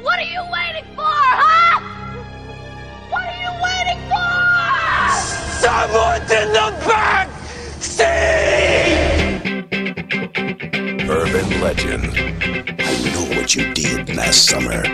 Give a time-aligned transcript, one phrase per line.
[0.00, 1.80] What are you waiting for, huh?
[3.10, 4.30] What are you waiting for?
[5.58, 7.28] Someone's in the back
[7.80, 8.06] seat!
[11.10, 12.12] Urban legend.
[12.78, 14.86] I know what you did last summer.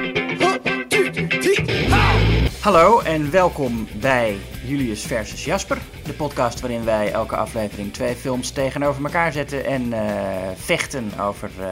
[2.61, 4.37] Hallo en welkom bij
[4.67, 9.93] Julius versus Jasper, de podcast waarin wij elke aflevering twee films tegenover elkaar zetten en
[9.93, 11.69] eh, vechten over eh,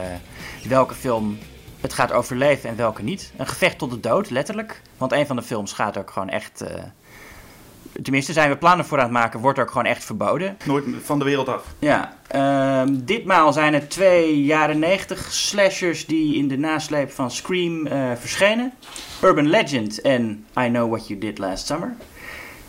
[0.69, 1.37] welke film
[1.83, 3.31] het gaat overleven en welke niet.
[3.37, 4.81] Een gevecht tot de dood, letterlijk.
[4.97, 6.61] Want een van de films gaat ook gewoon echt.
[6.61, 6.83] eh,
[8.01, 10.57] tenminste, zijn we plannen voor aan het maken, wordt ook gewoon echt verboden.
[10.65, 11.63] Nooit van de wereld af.
[11.79, 17.87] Ja, ehm, ditmaal zijn het twee jaren 90 slashers die in de nasleep van Scream
[17.87, 18.73] eh, verschenen.
[19.23, 21.95] Urban Legend en I Know What You Did Last Summer.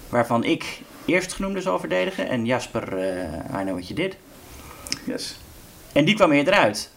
[0.08, 4.16] Waarvan ik eerstgenoemde zal verdedigen en Jasper eh, I Know What You Did.
[5.05, 5.38] Yes.
[5.92, 6.91] En die kwam eerder uit.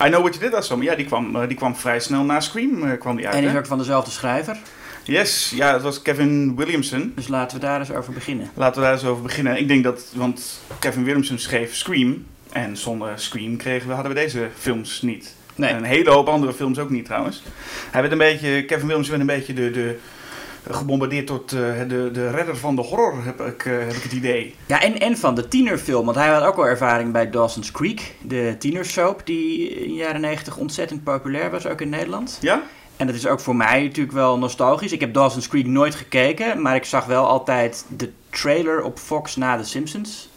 [0.00, 0.84] I Know What You Did Last Summer.
[0.84, 3.34] Ja, die kwam, eh, die kwam vrij snel na Scream eh, kwam die uit.
[3.34, 3.58] En is hè?
[3.58, 4.56] ook van dezelfde schrijver.
[5.04, 7.12] Yes, ja, het was Kevin Williamson.
[7.16, 8.50] Dus laten we daar eens over beginnen.
[8.54, 9.58] Laten we daar eens over beginnen.
[9.58, 12.26] Ik denk dat, want Kevin Williamson schreef Scream.
[12.52, 15.34] En zonder Scream kregen we, hadden we deze films niet.
[15.54, 15.70] Nee.
[15.70, 17.42] En een hele hoop andere films ook niet trouwens.
[17.90, 19.98] Hij werd een beetje, Kevin Williamson werd een beetje de, de,
[20.70, 24.12] gebombardeerd tot eh, de, de redder van de horror, heb ik, eh, heb ik het
[24.12, 24.54] idee.
[24.66, 26.04] Ja, en, en van de tienerfilm.
[26.04, 28.14] Want hij had ook al ervaring bij Dawson's Creek.
[28.20, 32.38] De tienersoap die in de jaren 90 ontzettend populair was, ook in Nederland.
[32.40, 32.62] Ja?
[32.96, 34.92] En dat is ook voor mij natuurlijk wel nostalgisch.
[34.92, 39.36] Ik heb Dawson's Creek nooit gekeken, maar ik zag wel altijd de trailer op Fox
[39.36, 40.28] na The Simpsons,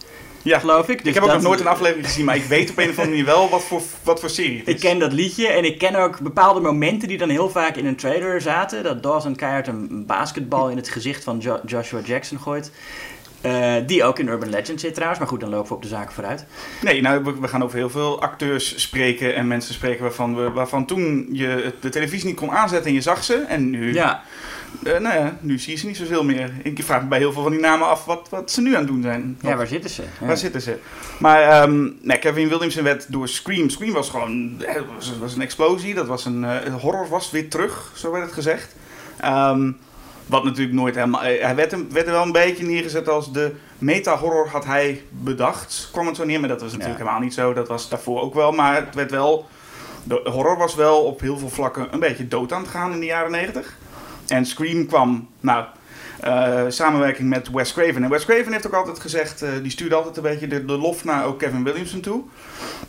[0.46, 0.60] Ja.
[0.60, 0.98] geloof ik.
[0.98, 2.90] Dus ik heb ook nog nooit een aflevering gezien, maar ik weet op een of
[2.90, 4.74] andere manier wel wat voor, wat voor serie het is.
[4.74, 7.86] Ik ken dat liedje en ik ken ook bepaalde momenten die dan heel vaak in
[7.86, 8.84] een trailer zaten.
[8.84, 12.72] Dat Dawson keihard een basketbal in het gezicht van Jo- Joshua Jackson gooit.
[13.42, 15.88] Eh, die ook in Urban Legend zit trouwens, maar goed, dan lopen we op de
[15.88, 16.46] zaken vooruit.
[16.82, 20.50] Nee, nou, we, we gaan over heel veel acteurs spreken en mensen spreken waarvan, we,
[20.52, 23.36] waarvan toen je de televisie niet kon aanzetten en je zag ze.
[23.48, 24.24] En nu, Ja,
[24.84, 26.52] eh, nou ja, nu zie je ze niet zoveel meer.
[26.64, 28.80] Ik vraag me bij heel veel van die namen af wat, wat ze nu aan
[28.80, 29.38] het doen zijn.
[29.42, 30.02] ja waar zitten ze?
[30.20, 30.26] Ja.
[30.28, 30.78] Waar zitten ze?
[31.20, 33.70] Maar ehm, nee, Kevin Williamson werd door Scream.
[33.70, 35.94] Scream was gewoon eh, was, was een explosie.
[35.94, 38.76] Dat was een eh, horror was weer terug, zo werd het gezegd.
[39.20, 39.72] Ehm,
[40.26, 41.22] wat natuurlijk nooit helemaal.
[41.22, 45.90] Hij werd, hem- werd er wel een beetje neergezet als de meta-horror had hij bedacht.
[45.92, 47.04] Kwam het zo neer, maar dat was natuurlijk Ja.
[47.06, 47.54] helemaal niet zo.
[47.54, 48.52] Dat was daarvoor ook wel.
[48.52, 49.48] Maar het werd wel.
[50.04, 53.00] De horror was wel op heel veel vlakken een beetje dood aan het gaan in
[53.00, 53.78] de jaren 90.
[54.28, 55.66] En Scream kwam, nou,
[56.68, 58.04] samenwerking met Wes Craven.
[58.04, 60.78] En Wes Craven heeft ook altijd gezegd, eh, die stuurde altijd een beetje de, de
[60.78, 62.24] lof naar ook Kevin Williamson toe.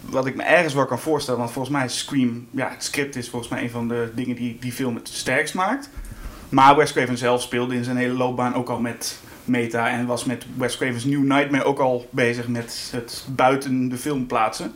[0.00, 3.16] Wat ik me ergens wel kan voorstellen, want volgens mij is Scream, ja, het script
[3.16, 5.90] is volgens mij een van de dingen die die film het sterkst maakt.
[6.48, 10.24] Maar Wes Craven zelf speelde in zijn hele loopbaan ook al met meta en was
[10.24, 14.72] met Wes Craven's New Nightmare ook al bezig met het buiten de film plaatsen.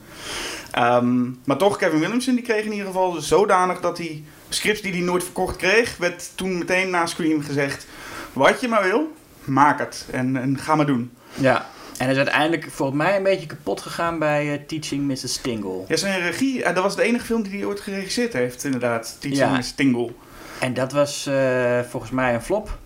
[0.70, 4.24] Ehm, maar toch, Kevin Williamson die kreeg in ieder geval zodanig dat hij
[4.54, 7.86] scripts die hij nooit verkocht kreeg, werd toen meteen na Scream gezegd:
[8.32, 9.12] wat je maar wil,
[9.44, 11.12] maak het en, en ga maar doen.
[11.34, 11.66] Ja.
[11.96, 15.36] En hij is uiteindelijk volgens mij een beetje kapot gegaan bij eh, Teaching Mrs.
[15.36, 15.84] Tingle.
[15.88, 19.16] Ja, zijn regie, eh, dat was de enige film die hij ooit geregisseerd heeft, inderdaad.
[19.20, 19.56] Teaching Ja.
[19.56, 20.10] Miss Tingle.
[20.58, 22.78] En dat was eh, volgens mij een flop.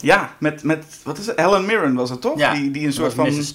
[0.00, 1.38] Ja, met, met, wat is het?
[1.38, 2.38] Helen Mirren was het toch?
[2.38, 3.52] Ja, die, die een soort van Mrs.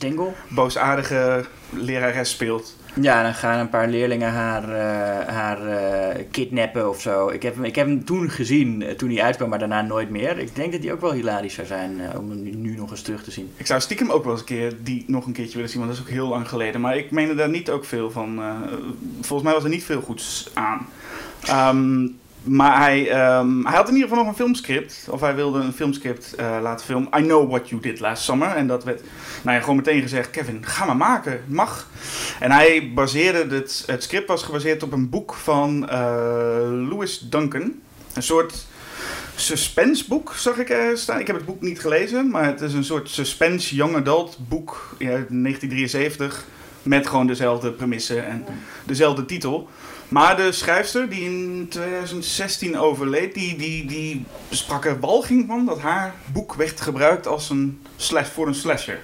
[0.48, 2.76] Boosaardige lerares speelt.
[3.02, 7.30] Ja, dan gaan een paar leerlingen haar, eh, haar eh, kidnappen of zo.
[7.30, 10.10] Ik heb, hem, ik heb hem toen gezien, eh, toen hij uitkwam, maar daarna nooit
[10.10, 10.38] meer.
[10.38, 13.24] Ik denk dat hij ook wel hilarisch zou zijn om hem nu- nog eens terug
[13.24, 13.52] te zien.
[13.56, 15.92] Ik zou stiekem ook wel eens een keer die nog een keertje willen zien, want
[15.92, 16.82] dat is ook heel lang geleden.
[16.82, 18.42] Maar ik meende daar niet ook veel van.
[19.22, 20.88] volgens mij was er niet veel goeds aan.
[21.46, 22.08] Ehm,
[22.48, 25.08] maar hij, ehm, hij had in ieder geval nog een filmscript.
[25.10, 27.10] Of hij wilde een filmscript eh, laten filmen.
[27.18, 28.50] I Know What You Did Last Summer.
[28.50, 29.02] En dat werd
[29.44, 31.42] nou ja, gewoon meteen gezegd: Kevin, ga maar maken.
[31.48, 31.90] Mag.
[32.40, 35.98] En hij baseerde het, het script was gebaseerd op een boek van eh,
[36.90, 37.74] Louis Duncan.
[38.14, 38.66] Een soort
[39.36, 41.20] suspenseboek, zag ik er staan.
[41.20, 44.96] Ik heb het boek niet gelezen, maar het is een soort suspense young adult boek
[44.98, 46.46] ja, uit 1973.
[46.84, 48.46] Met gewoon dezelfde premissen en
[48.86, 49.70] dezelfde titel.
[50.08, 55.80] Maar de schrijfster die in 2016 overleed, die, die, die sprak er walging van dat
[55.80, 59.00] haar boek werd gebruikt als een slash voor een slasher.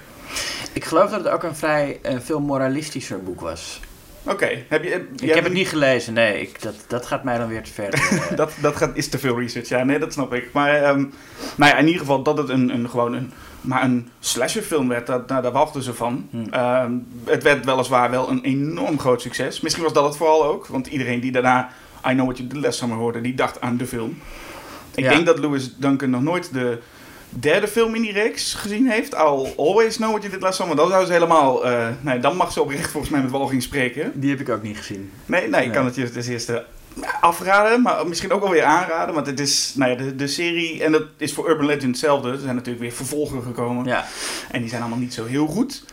[0.72, 3.80] Ik geloof dat het ook een vrij eh, veel moralistischer boek was.
[4.26, 4.90] Oké, heb je...
[4.90, 6.40] heb- Ik heb het niet gelezen, nee.
[6.40, 7.92] Ik, dat, dat gaat mij dan weer te ver.
[8.30, 10.48] Eh, Dat, dat gaat, is te veel research, ja, nee, dat snap ik.
[10.52, 13.32] Maar nou ja, in ieder geval dat het een, een, gewoon een,
[13.64, 16.26] maar een slasherfilm werd, dat, nou, daar wachten ze van.
[16.30, 16.46] Hmm.
[16.50, 16.92] Ehm,
[17.24, 19.60] het werd weliswaar wel een enorm groot succes.
[19.60, 21.68] Misschien was dat het vooral ook, want iedereen die daarna
[22.08, 24.18] I Know What You Did Last Summer hoorde, die dacht aan de film.
[24.94, 25.10] Ik Ja.
[25.10, 26.78] denk dat Louis Duncan nog nooit de
[27.28, 29.12] derde film in die reeks gezien heeft.
[29.12, 30.76] I'll Always Know What You Did Last Summer.
[30.76, 34.12] Dan zou ze helemaal, eh, nee, dan mag ze oprecht volgens mij met walging spreken.
[34.20, 35.10] die heb ik ook niet gezien.
[35.26, 35.70] Nee, nee, ik Nee.
[35.76, 36.64] kan het je als eerste
[37.20, 39.14] afraden, maar misschien ook wel weer aanraden.
[39.14, 42.30] Want het is, nou ja, de, de serie, en dat is voor Urban Legend hetzelfde.
[42.30, 43.84] Er zijn natuurlijk weer vervolgen gekomen.
[43.84, 44.04] Ja.
[44.50, 45.84] En die zijn allemaal niet zo heel goed.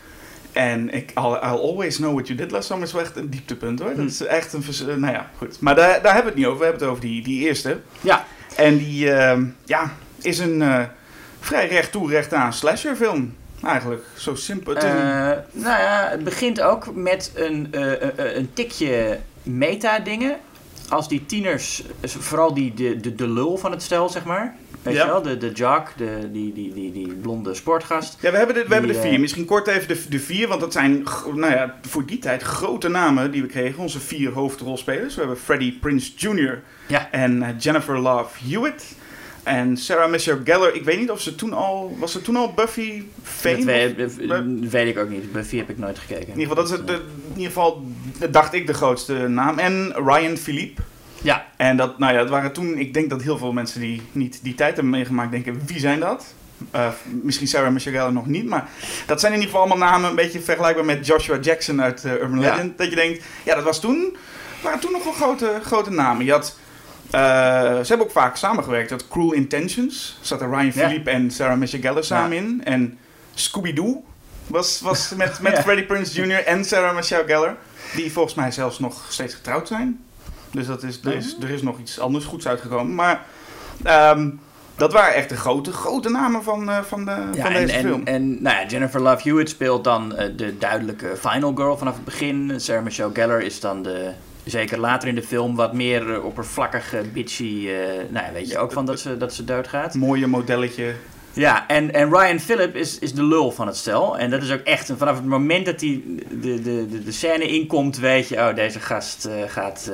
[0.52, 3.30] En ik, I'll, I'll always know what you did last summer is wel echt een
[3.30, 3.96] dieptepunt hoor.
[3.96, 5.60] Dat is echt een, eh, nou ja, goed.
[5.60, 6.60] Maar daar, daar hebben we het niet over.
[6.60, 7.80] We hebben het over die, die eerste.
[8.02, 8.26] Ja.
[8.56, 10.84] En die, ehm, ja, is een eh,
[11.40, 13.36] vrij recht toe, recht aan slasherfilm.
[13.64, 14.76] Eigenlijk, zo simpel.
[14.76, 14.84] Eh,
[15.52, 17.68] nou ja, het begint ook met een,
[18.36, 20.38] een tikje meta-dingen.
[20.92, 24.56] Als die tieners, vooral die, de, de, de lul van het stel, zeg maar.
[24.82, 25.06] Weet Ja.
[25.06, 28.18] je wel, de, de jock, de, die, die, die, die blonde sportgast.
[28.22, 29.12] Ja, we hebben de, we hebben de vier.
[29.14, 31.04] eh, Misschien kort even de, de vier, want dat zijn
[31.36, 33.80] nou ja, voor die tijd grote namen die we kregen.
[33.84, 35.14] Onze vier hoofdrolspelers.
[35.16, 36.62] We hebben Freddie Prince Jr.
[36.88, 37.12] Ja.
[37.12, 38.96] en eh, Jennifer Love Hewitt.
[39.44, 40.76] En Sarah Michelle Gellar.
[40.76, 41.96] Ik weet niet of ze toen al...
[42.00, 43.94] Was ze toen al Buffy fame?
[44.28, 45.32] Dat weet, ik ook niet.
[45.32, 46.34] Buffy heb ik nooit gekeken.
[46.34, 46.94] In ieder geval, dat is het, de,
[47.28, 47.86] in ieder geval,
[48.30, 49.60] dacht ik, de grootste naam.
[49.60, 50.82] En Ryan Philippe.
[51.22, 54.02] Ja, En dat, nou ja, dat waren toen, ik denk dat heel veel mensen die
[54.12, 56.34] niet die tijd hebben meegemaakt denken, wie zijn dat?
[56.72, 56.88] Eh,
[57.22, 58.70] misschien Sarah Michelle Gellar nog niet, maar
[59.06, 62.12] dat zijn in ieder geval allemaal namen een beetje vergelijkbaar met Joshua Jackson uit eh,
[62.12, 62.52] Urban Ja.
[62.52, 62.78] Legend.
[62.78, 64.18] Dat je denkt, ja, dat was toen,
[64.64, 66.26] waren toen nog wel grote, grote namen.
[66.26, 66.61] Je had, eh,
[67.12, 68.90] ze hebben ook vaak samengewerkt.
[68.90, 70.72] Had Cruel Intentions, zat er Ryan.
[70.72, 72.62] Philippe en Sarah Michelle Gellar samen in.
[72.64, 72.98] En
[73.34, 74.04] Scooby-Doo
[74.48, 75.60] was, was met, met.
[75.60, 76.46] Freddie Prinze Jr.
[76.46, 77.56] en Sarah Michelle Gellar,
[77.96, 80.04] die volgens mij zelfs nog steeds getrouwd zijn.
[80.52, 82.96] Dus dat is, er, is, er is nog iets anders goeds uitgekomen.
[82.96, 83.26] Maar
[83.84, 84.30] ehm,
[84.76, 87.74] dat waren echt de grote, grote namen van, eh, van, de, ja van en, deze
[87.74, 88.02] en, film.
[88.06, 92.06] en nou ja, Jennifer Love Hewitt speelt dan eh, de duidelijke final girl vanaf het
[92.06, 92.54] begin.
[92.58, 94.12] Sarah Michelle Gellar is dan de,
[94.46, 97.68] zeker later in de film, wat meer eh, oppervlakkige, bitchy.
[97.70, 99.94] eh, nou weet je ook van dat ze, dat ze doodgaat.
[99.94, 100.94] Mooie modelletje.
[101.34, 104.18] Ja, en, en Ryan Phillip is, is de lul van het stel.
[104.18, 107.12] En dat is ook echt, een- vanaf het moment dat hij de, de, de, de
[107.12, 109.92] scène inkomt, weet je, oh, deze gast eh, gaat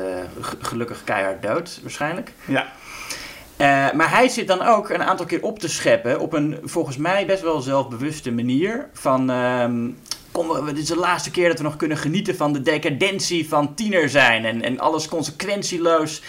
[0.62, 2.32] gelukkig keihard dood, waarschijnlijk.
[2.46, 2.72] Ja.
[3.94, 7.26] Maar hij zit dan ook een aantal keer op te scheppen op een volgens mij
[7.26, 8.88] best wel zelfbewuste manier.
[8.94, 9.88] Van, ehm,
[10.38, 13.74] kom, dit is de laatste keer dat we nog kunnen genieten van de decadentie van
[13.74, 16.22] tiener zijn en, en alles consequentieloos.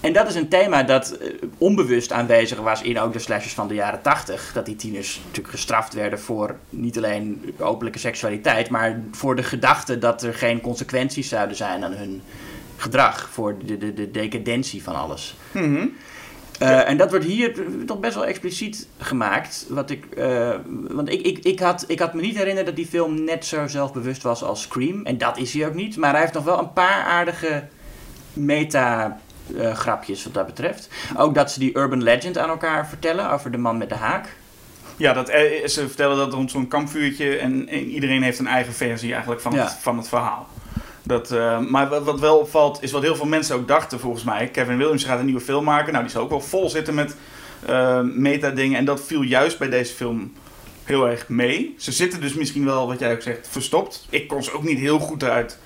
[0.00, 3.68] En dat is een thema dat eh, onbewust aanwezig was in ook de slashers van
[3.68, 4.50] de jaren 80.
[4.52, 9.98] Dat die tieners natuurlijk gestraft werden voor niet alleen openlijke seksualiteit, maar voor de gedachte
[9.98, 12.22] dat er geen consequenties zouden zijn aan hun
[12.76, 13.28] gedrag.
[13.32, 15.36] Voor de, de, de decadentie van alles.
[15.52, 15.86] Mhm.
[16.60, 17.52] Eh, en dat wordt hier
[17.86, 19.66] toch best wel expliciet gemaakt.
[19.68, 20.50] Wat ik, eh,
[20.88, 23.66] want ik, ik, ik, had, ik had me niet herinnerd dat die film net zo
[23.66, 25.04] zelfbewust was als Scream.
[25.06, 25.96] En dat is hij ook niet.
[25.96, 27.64] Maar hij heeft nog wel een paar aardige
[28.32, 30.88] meta-grapjes wat dat betreft.
[31.16, 34.36] Ook dat ze die urban legend aan elkaar vertellen over de man met de haak.
[34.96, 38.72] Ja, dat, eh, ze vertellen dat rond zo'n kampvuurtje en, en iedereen heeft een eigen
[38.72, 39.62] versie eigenlijk van, Ja.
[39.62, 40.48] het, van het verhaal.
[41.10, 44.48] Dat, eh, maar wat, wel opvalt, is wat heel veel mensen ook dachten volgens mij.
[44.48, 45.92] Kevin Williams gaat een nieuwe film maken.
[45.92, 47.16] Nou, die zal ook wel vol zitten met
[47.66, 48.78] eh meta-dingen.
[48.78, 50.32] En dat viel juist bij deze film
[50.84, 51.74] heel erg mee.
[51.78, 54.06] Ze zitten dus misschien wel, wat jij ook zegt, verstopt.
[54.10, 55.58] Ik kon ze ook niet heel goed eruit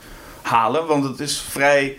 [0.42, 1.98] halen, want het is vrij...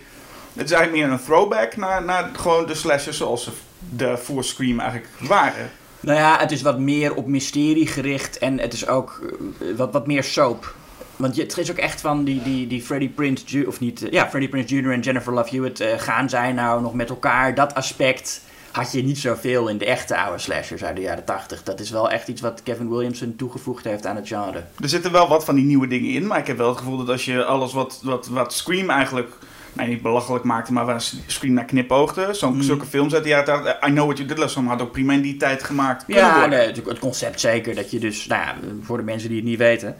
[0.52, 4.44] Het is eigenlijk meer een throwback naar, naar gewoon de slashers zoals ze de voor
[4.44, 5.70] Scream eigenlijk waren.
[6.00, 9.20] Nou ja, het is wat meer op mysterie gericht en het is ook
[9.60, 10.74] eh, wat, wat meer soap.
[11.16, 13.66] Want het is ook echt van die, die, die Freddie Prince Jr.
[13.66, 14.92] of niet, eh, ja, Freddie Prince Jr.
[14.92, 17.54] en Jennifer Love Hewitt eh, gaan zij nou nog met elkaar.
[17.54, 18.40] Dat aspect
[18.72, 21.62] had je niet zoveel in de echte oude slashers uit de jaren 80.
[21.62, 24.64] Dat is wel echt iets wat Kevin Williamson toegevoegd heeft aan het genre.
[24.80, 26.96] Er zitten wel wat van die nieuwe dingen in, maar ik heb wel het gevoel
[26.96, 29.32] dat als je alles wat, wat, wat Scream eigenlijk,
[29.72, 32.62] nou niet belachelijk maakte, maar waar Scream naar knipoogde, zo'n Hmm.
[32.62, 34.92] zulke films uit de jaren 80, I Know What You Did Last Summer had ook
[34.92, 37.74] prima in die tijd gemaakt Ja, nee, het concept zeker.
[37.74, 39.96] Dat je dus, nou ja, voor de mensen die het niet weten.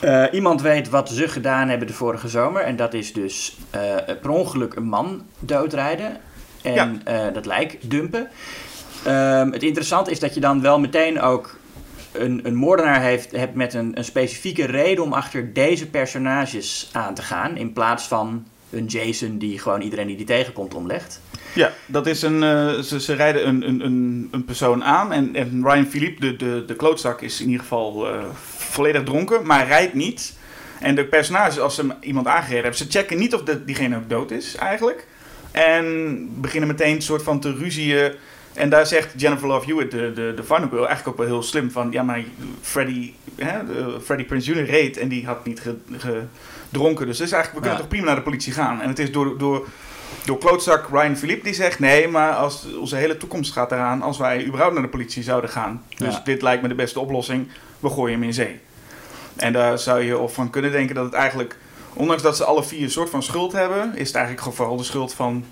[0.00, 2.62] Eh, iemand weet wat ze gedaan hebben de vorige zomer.
[2.62, 3.80] En dat is dus eh,
[4.20, 6.16] per ongeluk een man doodrijden.
[6.62, 7.26] En Ja.
[7.26, 8.28] eh, dat lijk dumpen.
[9.04, 11.58] Ehm, het interessante is dat je dan wel meteen ook
[12.12, 17.14] een, een moordenaar heeft, hebt met een, een specifieke reden om achter deze personages aan
[17.14, 17.56] te gaan.
[17.56, 21.20] In plaats van een Jason die gewoon iedereen die die tegenkomt omlegt.
[21.56, 25.34] Ja, dat is een, eh, ze, ze rijden een, een, een, een persoon aan en,
[25.34, 28.24] en Ryan Philippe, de, de, de klootzak, is in ieder geval eh,
[28.56, 30.34] volledig dronken, maar rijdt niet.
[30.80, 34.08] En de personages, als ze iemand aangereden hebben, ze checken niet of de, diegene ook
[34.08, 35.06] dood is eigenlijk.
[35.50, 38.12] En beginnen meteen een soort van te ruzieën.
[38.54, 41.70] En daar zegt Jennifer Love Hewitt, de, de, de girl, eigenlijk ook wel heel slim
[41.70, 41.88] van...
[41.90, 42.22] Ja, maar
[42.60, 43.58] Freddie, hè,
[44.00, 44.64] Freddie Prinze Jr.
[44.64, 45.76] reed en die had niet ge-
[46.68, 47.06] gedronken.
[47.06, 47.76] Dus, dus eigenlijk, we kunnen Ja.
[47.78, 48.80] toch prima naar de politie gaan.
[48.80, 49.66] En het is door, door,
[50.24, 51.78] door klootzak Ryan Philippe die zegt...
[51.78, 55.50] Nee, maar als, onze hele toekomst gaat eraan als wij überhaupt naar de politie zouden
[55.50, 55.82] gaan.
[55.96, 56.20] Dus Ja.
[56.24, 57.48] dit lijkt me de beste oplossing.
[57.80, 58.60] We gooien hem in zee.
[59.36, 61.58] En daar zou je of van kunnen denken dat het eigenlijk...
[61.92, 63.96] Ondanks dat ze alle vier een soort van schuld hebben...
[63.96, 65.44] is het eigenlijk vooral de schuld van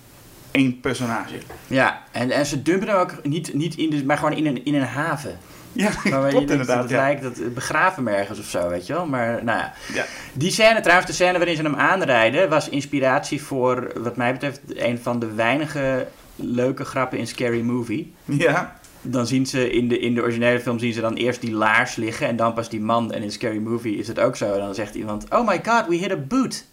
[0.50, 1.34] één personage.
[1.66, 4.64] Ja, en, en ze dumpen hem ook niet, niet in de, maar gewoon in een,
[4.64, 5.38] in een haven.
[5.74, 6.82] Ja, je klopt inderdaad.
[6.82, 6.96] Het Ja.
[6.96, 9.06] lijkt dat begraven ergens of zo, weet je wel.
[9.06, 9.72] Maar nou ja.
[9.94, 10.04] Ja.
[10.32, 14.60] Die scène, trouwens, de scène waarin ze hem aanrijden, was inspiratie voor, wat mij betreft,
[14.68, 18.14] een van de weinige leuke grappen in Scary Movie.
[18.24, 21.52] ja, Dan zien ze in de, in de originele film zien ze dan eerst die
[21.52, 23.12] laars liggen en dan pas die man.
[23.12, 24.52] En in Scary Movie is het ook zo.
[24.52, 26.64] En dan zegt iemand, oh my god, we hit a boot.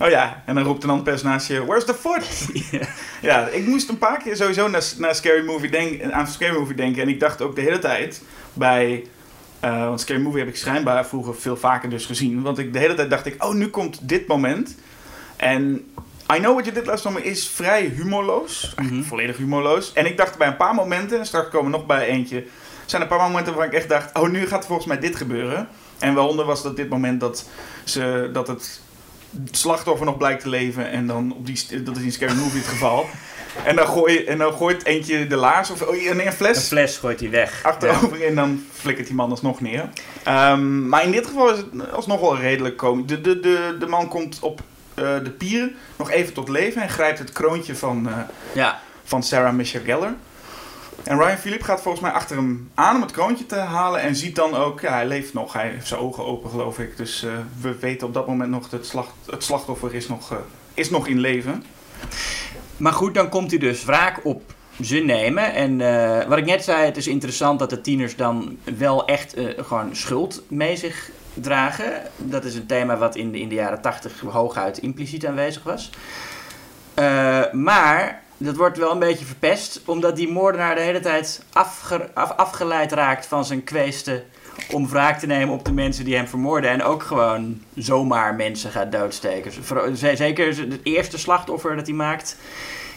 [0.00, 2.48] Oh ja, en dan roept een ander personage, where's the foot?
[3.30, 6.76] ja, ik moest een paar keer sowieso naar, naar Scary Movie denken, aan Scary Movie
[6.76, 7.02] denken.
[7.02, 8.22] En ik dacht ook de hele tijd
[8.52, 9.04] bij...
[9.60, 12.42] eh, want Scary Movie heb ik schijnbaar vroeger veel vaker dus gezien.
[12.42, 14.76] Want ik, de hele tijd dacht ik, oh, nu komt dit moment.
[15.36, 15.74] En
[16.34, 18.62] I Know What You Did Last Summer is vrij humorloos.
[18.62, 19.02] Eigenlijk Mhm.
[19.08, 19.92] volledig humorloos.
[19.92, 22.44] En ik dacht bij een paar momenten, en straks komen we nog bij eentje...
[22.84, 25.16] zijn er een paar momenten waar ik echt dacht, oh, nu gaat volgens mij dit
[25.16, 25.68] gebeuren.
[25.98, 27.48] En waaronder was dat dit moment dat,
[27.84, 28.80] ze, dat het
[29.50, 30.90] slachtoffer nog blijkt te leven.
[30.90, 33.06] En dan op die, dat is in Scary Movie het geval.
[33.64, 36.66] En dan, gooi, en dan gooit eentje de laars of oh, nee, een Een fles
[36.66, 37.60] fles gooit hij weg.
[37.62, 39.88] achterover en dan flikkert die man alsnog neer.
[40.22, 43.06] Ehm, maar in dit geval is het alsnog wel redelijk komisch.
[43.06, 44.60] De, de, de, de man komt op
[44.94, 48.18] eh, de pieren nog even tot leven en grijpt het kroontje van, eh,
[48.52, 50.14] Ja, van Sarah Michelle Gellar.
[51.02, 54.16] En Ryan Philip gaat volgens mij achter hem aan om het kroontje te halen en
[54.16, 55.52] ziet dan ook, ja, hij leeft nog.
[55.52, 56.96] Hij heeft zijn ogen open, geloof ik.
[56.96, 60.32] Dus eh, we weten op dat moment nog, dat het, slacht, het slachtoffer is nog,
[60.32, 60.38] eh,
[60.74, 61.64] is nog in leven.
[62.76, 65.54] Maar goed, dan komt hij dus wraak op ze nemen.
[65.54, 69.34] En eh, wat ik net zei, het is interessant dat de tieners dan wel echt
[69.56, 72.02] gewoon schuld mee zich dragen.
[72.16, 75.90] Dat is een thema wat in de, in de jaren tachtig hooguit impliciet aanwezig was.
[77.52, 82.92] Maar dat wordt wel een beetje verpest, omdat die moordenaar de hele tijd af- afgeleid
[82.92, 84.22] raakt van zijn kweesten
[84.70, 86.70] om wraak te nemen op de mensen die hem vermoorden.
[86.70, 89.52] En ook gewoon zomaar mensen gaat doodsteken.
[90.16, 92.36] Zeker het eerste slachtoffer dat hij maakt,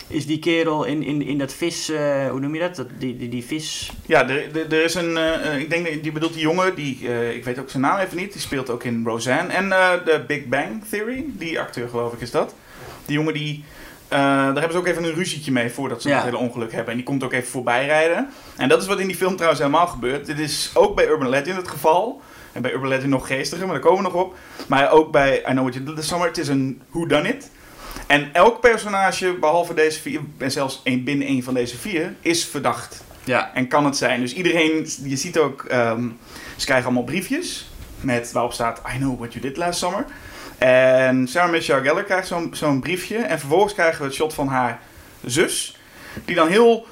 [0.07, 1.89] is die kerel in, in, in dat vis...
[1.89, 2.75] eh, hoe noem je dat?
[2.75, 3.91] dat die, die, die vis...
[4.05, 6.97] Ja, er, er, is een, eh, eh, ik denk, die bedoelt die jongen, die,
[7.33, 9.53] ik weet ook zijn naam even niet, die speelt ook in Roseanne.
[9.53, 12.55] En de Big Bang Theory, die acteur geloof ik is dat.
[13.05, 13.63] Die jongen die,
[14.07, 16.15] eh, daar hebben ze ook even een ruzietje mee voordat ze Ja.
[16.15, 16.89] het hele ongeluk hebben.
[16.91, 18.29] En die komt ook even voorbij rijden.
[18.55, 20.25] En dat is wat in die film trouwens helemaal gebeurt.
[20.25, 22.21] Dit is ook bij Urban Legend het geval.
[22.51, 24.35] En bij Urban Legend nog geestiger, maar daar komen we nog op.
[24.67, 27.49] Maar ook bij I Know What You Did This Summer, het is een whodunit.
[28.07, 32.45] En elk personage, behalve deze vier, en zelfs één, binnen één van deze vier, is
[32.45, 33.03] verdacht.
[33.23, 33.51] Ja.
[33.53, 34.21] En kan het zijn.
[34.21, 36.07] Dus iedereen, je ziet ook, ehm,
[36.55, 37.69] ze krijgen allemaal briefjes
[38.01, 40.05] met waarop staat I know what you did last summer.
[40.57, 43.17] En Sarah Michelle Gellar krijgt zo'n zo'n briefje.
[43.17, 44.79] En vervolgens krijgen we het shot van haar
[45.25, 45.77] zus.
[46.25, 46.87] Die dan heel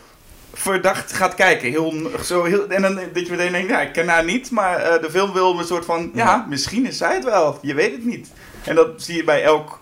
[0.54, 1.70] verdacht gaat kijken.
[1.70, 1.94] Heel,
[2.24, 4.52] zo heel, en dan dat je meteen denkt, ja, ik ken haar niet.
[4.52, 6.46] Maar eh, de film wil een soort van, ja, Ja.
[6.50, 7.60] misschien is zij het wel.
[7.62, 8.32] Je weet het niet.
[8.64, 9.80] En dat zie je bij elk,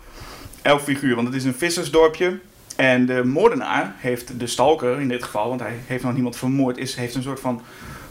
[0.62, 1.16] elk figuur.
[1.16, 2.40] Want het is een vissersdorpje.
[2.76, 6.78] En de moordenaar heeft de stalker in dit geval, want hij heeft nog niemand vermoord,
[6.78, 7.62] is, heeft een soort van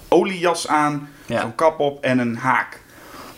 [0.09, 1.41] oliejas aan, Ja.
[1.41, 2.81] zo'n kap op en een haak.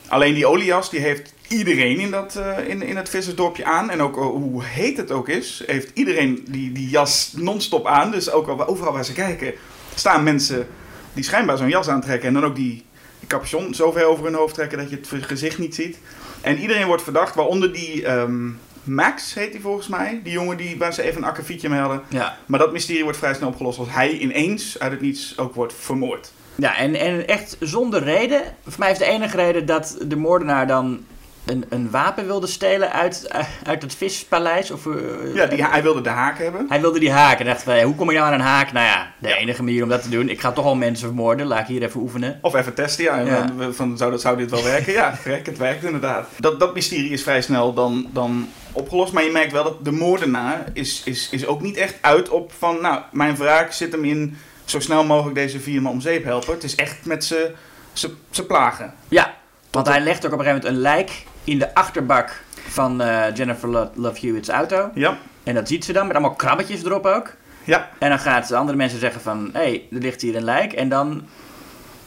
[0.09, 3.90] Alleen die oliejas die heeft iedereen in, dat, eh, in, in het vissersdorpje aan.
[3.90, 8.11] En ook eh, hoe heet het ook is, heeft iedereen die, die jas non-stop aan.
[8.11, 9.52] Dus ook al- overal waar ze kijken
[9.94, 10.66] staan mensen
[11.12, 12.28] die schijnbaar zo'n jas aantrekken.
[12.28, 12.84] En dan ook die
[13.26, 15.99] capuchon zo ver over hun hoofd trekken dat je het gezicht niet ziet.
[16.40, 18.49] En iedereen wordt verdacht, waaronder die ehm,
[18.84, 20.20] Max heet hij volgens mij.
[20.25, 22.02] Die jongen die, waar ze even een akkefietje mee hadden.
[22.08, 22.37] Ja.
[22.46, 25.75] Maar dat mysterie wordt vrij snel opgelost als hij ineens uit het niets ook wordt
[25.78, 26.32] vermoord.
[26.54, 28.42] Ja, en, en echt zonder reden.
[28.62, 31.04] Voor mij is de enige reden dat de moordenaar dan
[31.46, 33.30] een, een wapen wilde stelen uit,
[33.64, 34.70] uit het vispaleis.
[34.70, 36.66] Of, eh, Ja, die, hij wilde de haak hebben.
[36.68, 38.72] Hij wilde die haak en dacht hoe kom ik nou aan een haak?
[38.72, 39.36] Nou ja, de Ja.
[39.36, 40.28] enige manier om dat te doen.
[40.28, 42.38] Ik ga toch al mensen vermoorden, laat ik hier even oefenen.
[42.42, 43.18] Of even testen, ja.
[43.18, 43.46] Ja.
[43.70, 44.92] Van, zou, dat, zou dit wel werken?
[44.92, 46.28] Ja, verrek, het werkt inderdaad.
[46.38, 49.12] Dat, dat mysterie is vrij snel dan, dan opgelost.
[49.12, 52.52] Maar je merkt wel dat de moordenaar is, is, is ook niet echt uit op
[52.58, 52.80] van...
[52.80, 56.54] Nou, mijn wraak zit hem in zo snel mogelijk deze vier man om zeep helpen.
[56.54, 57.52] Het is echt met ze
[57.92, 58.94] ze- ze plagen.
[59.08, 59.34] Ja,
[59.70, 61.10] want hij legt ook op een gegeven moment een lijk
[61.44, 64.90] in de achterbak van eh, Jennifer Lo- Love Hewitt's auto.
[64.94, 67.32] Ja, En dat ziet ze dan met allemaal krabbetjes erop ook.
[67.64, 67.88] ja.
[67.98, 70.72] En dan gaat de andere mensen zeggen van, hé, hey, er ligt hier een lijk.
[70.72, 71.22] En dan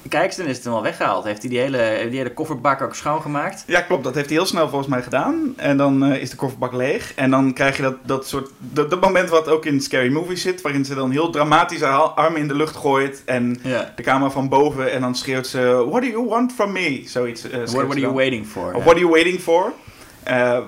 [0.10, 1.24] kijkt ze en is het helemaal weggehaald.
[1.24, 3.64] Heeft hij die hele, die hele kofferbak ook schoongemaakt.
[3.68, 4.04] Ja, klopt.
[4.04, 5.54] Dat heeft hij heel snel volgens mij gedaan.
[5.56, 7.14] En dan eh, is de kofferbak leeg.
[7.16, 8.50] En dan krijg je dat, dat soort...
[8.58, 10.62] Dat, dat moment wat ook in Scary Movie zit.
[10.62, 13.22] Waarin ze dan heel dramatisch haar armen in de lucht gooit.
[13.26, 13.94] En Ja.
[13.96, 14.92] de camera van boven.
[14.92, 15.86] En dan schreeuwt ze...
[15.90, 17.02] What do you want from me?
[17.06, 17.42] Zoiets.
[17.42, 18.74] schreeuwt What, are you waiting for?
[18.74, 19.74] Of what are you waiting for?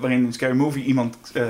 [0.00, 1.42] Waarin in Scary Movie iemand eh,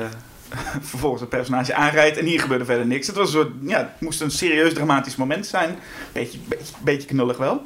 [0.90, 2.18] vervolgens het personage aanrijdt.
[2.18, 3.06] En hier gebeurde verder niks.
[3.06, 5.78] Het, was een soort, ja, het moest een serieus dramatisch moment zijn.
[6.12, 6.38] Beetje,
[6.82, 7.62] beetje, knullig wel.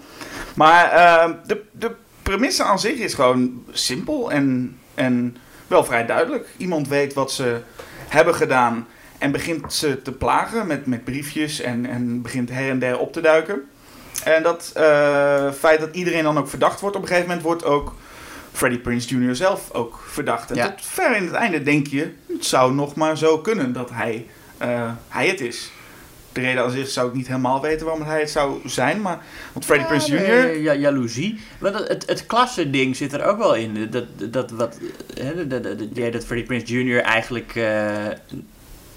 [0.55, 1.91] Maar eh, de, de
[2.23, 5.37] premisse aan zich is gewoon simpel en, en
[5.67, 6.49] wel vrij duidelijk.
[6.57, 7.61] Iemand weet wat ze
[8.09, 8.87] hebben gedaan.
[9.19, 13.13] En begint ze te plagen met, met briefjes en, en begint her en der op
[13.13, 13.63] te duiken.
[14.25, 17.65] En dat eh, feit dat iedereen dan ook verdacht wordt, op een gegeven moment wordt
[17.65, 17.95] ook
[18.55, 19.35] Freddie Prince Jr.
[19.37, 20.51] zelf ook verdacht.
[20.51, 20.69] En Ja.
[20.71, 24.27] tot ver in het einde denk je, het zou nog maar zo kunnen dat hij,
[24.59, 25.71] eh, hij het is.
[26.33, 29.19] De reden als zich zou ik niet helemaal weten waarom hij het zou zijn, maar
[29.53, 30.45] want Freddie Prince Ja, Jr.
[30.45, 31.41] nee, Ja, jaloezie.
[31.59, 33.91] Maar dat, het, het klasse-ding zit er ook wel in.
[33.91, 34.79] Dat, dat, wat,
[35.15, 37.01] hè, dat, dat, dat, dat Freddie Prince Jr.
[37.01, 38.07] eigenlijk eh,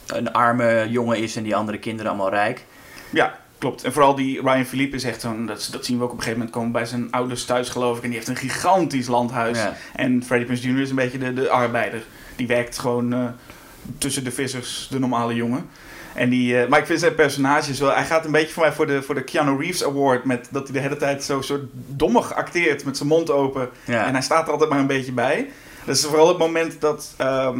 [0.07, 2.65] een arme jongen is en die andere kinderen allemaal rijk.
[3.09, 3.83] Ja, klopt.
[3.83, 6.23] En vooral die Ryan Philippe is echt zo'n, dat, dat zien we ook op een
[6.23, 8.03] gegeven moment komen bij zijn ouders thuis geloof ik.
[8.03, 9.57] En die heeft een gigantisch landhuis.
[9.57, 9.75] Ja.
[9.95, 10.81] En Freddie Prince Jr.
[10.81, 12.03] is een beetje de, de arbeider.
[12.35, 13.25] Die werkt gewoon eh,
[13.97, 15.69] tussen de vissers, de normale jongen.
[16.13, 17.93] En die, eh, maar ik vind zijn personages wel...
[17.93, 20.23] Hij gaat een beetje voor mij voor de, voor de Keanu Reeves Award.
[20.23, 23.69] Met dat hij de hele tijd zo soort dommig acteert met zijn mond open.
[23.85, 24.05] Ja.
[24.05, 25.49] En hij staat er altijd maar een beetje bij.
[25.85, 27.59] Dat is vooral het moment dat ehm,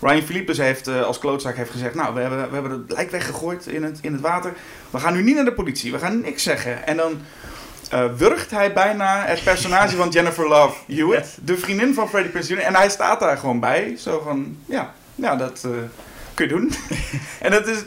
[0.00, 1.94] Ryan Philippus heeft eh, als klootzak heeft gezegd...
[1.94, 4.52] Nou, we hebben, we hebben het lijk weggegooid in het, in het water.
[4.90, 5.92] We gaan nu niet naar de politie.
[5.92, 6.86] We gaan niks zeggen.
[6.86, 7.20] En dan
[7.90, 11.38] eh wurgt hij bijna het personage van Jennifer Love Hewitt.
[11.44, 12.60] De vriendin van Freddie Prinze Jr.
[12.60, 13.94] En hij staat daar gewoon bij.
[13.98, 15.70] Zo van, ja, ja dat eh,
[16.34, 16.72] kun je doen.
[17.44, 17.78] en dat is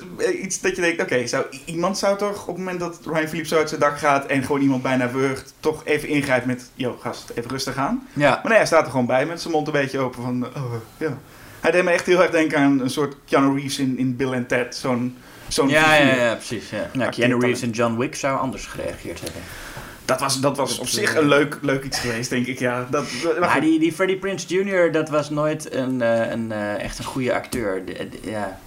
[0.42, 1.02] iets dat je denkt...
[1.02, 3.98] Oké, zou iemand zou toch op het moment dat Ryan Philippe zo uit zijn dak
[3.98, 4.26] gaat...
[4.26, 5.54] en gewoon iemand bijna wurgt...
[5.60, 6.70] toch even ingrijpen met...
[6.74, 8.08] Yo, gast, even rustig aan.
[8.14, 8.30] Ja.
[8.30, 10.46] Maar nee, hij staat er gewoon bij met zijn mond een beetje open van...
[10.46, 11.18] Oh, ja.
[11.64, 14.34] Hij deed me echt heel erg denken aan een soort Keanu Reeves in, in Bill
[14.34, 14.76] and Ted.
[14.76, 15.18] Zo'n
[15.48, 16.70] zo'n Ja, ja, ja, precies.
[16.70, 16.90] Ja.
[16.94, 17.40] Nou, Keanu.
[17.40, 19.42] Reeves en John Wick zouden anders gereageerd hebben.
[20.06, 22.60] Dat was, dat was op zich een leuk, leuk iets geweest, denk ik.
[22.60, 23.06] Ja, dat,
[23.40, 27.06] maar die, die Freddie Prince Jr., dat was nooit een, eh, een, eh, echt een
[27.06, 27.84] goede acteur.
[28.22, 28.60] Ja,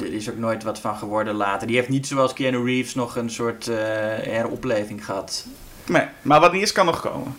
[0.00, 1.66] er is ook nooit wat van geworden later.
[1.66, 3.76] Die heeft niet zoals Keanu Reeves nog een soort eh,
[4.22, 5.46] heropleving gehad.
[5.86, 7.34] Nee, maar wat niet is, kan nog komen.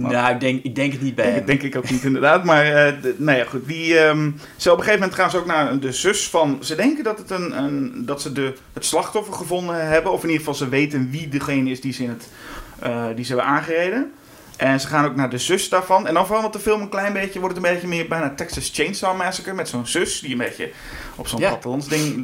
[0.00, 1.46] Nou, ik denk, ik denk het niet bij Denk, hem.
[1.46, 2.44] denk ik ook niet, inderdaad.
[2.44, 3.66] Maar de- nou ja, goed.
[3.68, 6.58] Die, ehm, zo op een gegeven moment gaan ze ook naar de zus van...
[6.60, 10.12] Ze denken dat, het een, een, dat ze de, het slachtoffer gevonden hebben.
[10.12, 12.28] Of in ieder geval ze weten wie degene is die ze, in het,
[12.78, 14.12] eh, die ze hebben aangereden.
[14.56, 16.06] En ze gaan ook naar de zus daarvan.
[16.06, 17.40] En dan verandert de film een klein beetje.
[17.40, 19.52] Wordt het een beetje meer bijna Texas Chainsaw Massacre.
[19.52, 20.70] Met zo'n zus die een beetje
[21.16, 21.58] op zo'n Ja.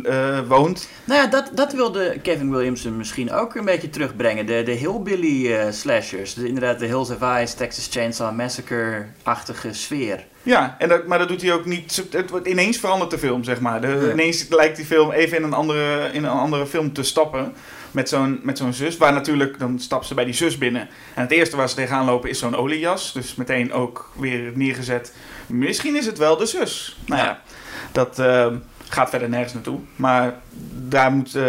[0.03, 0.89] eh woont.
[1.05, 4.47] Nou ja, dat, dat wilde Kevin Williamson misschien ook een beetje terugbrengen.
[4.47, 6.35] De, de hillbilly eh, slashers.
[6.35, 10.25] De, inderdaad, de Hills of Ice, Texas Chainsaw Massacre-achtige sfeer.
[10.43, 12.05] Ja, en dat, maar dat doet hij ook niet.
[12.11, 13.81] Het, wordt- ineens verandert de film, zeg maar.
[13.81, 14.13] De, Ja.
[14.13, 17.53] Ineens lijkt die film even in een andere, in een andere film te stappen.
[17.91, 18.97] Met zo'n, met zo'n zus.
[18.97, 20.89] Waar natuurlijk, dan stapt ze bij die zus binnen.
[21.15, 23.13] En het eerste waar ze tegenaan lopen is zo'n oliejas.
[23.13, 25.15] Dus meteen ook weer neergezet.
[25.47, 26.97] Misschien is het wel de zus.
[27.07, 27.41] Nou ja, Ja.
[27.93, 28.47] dat eh,
[28.89, 29.79] gaat verder nergens naartoe.
[29.97, 30.35] Maar
[30.89, 31.43] daar moet, eh,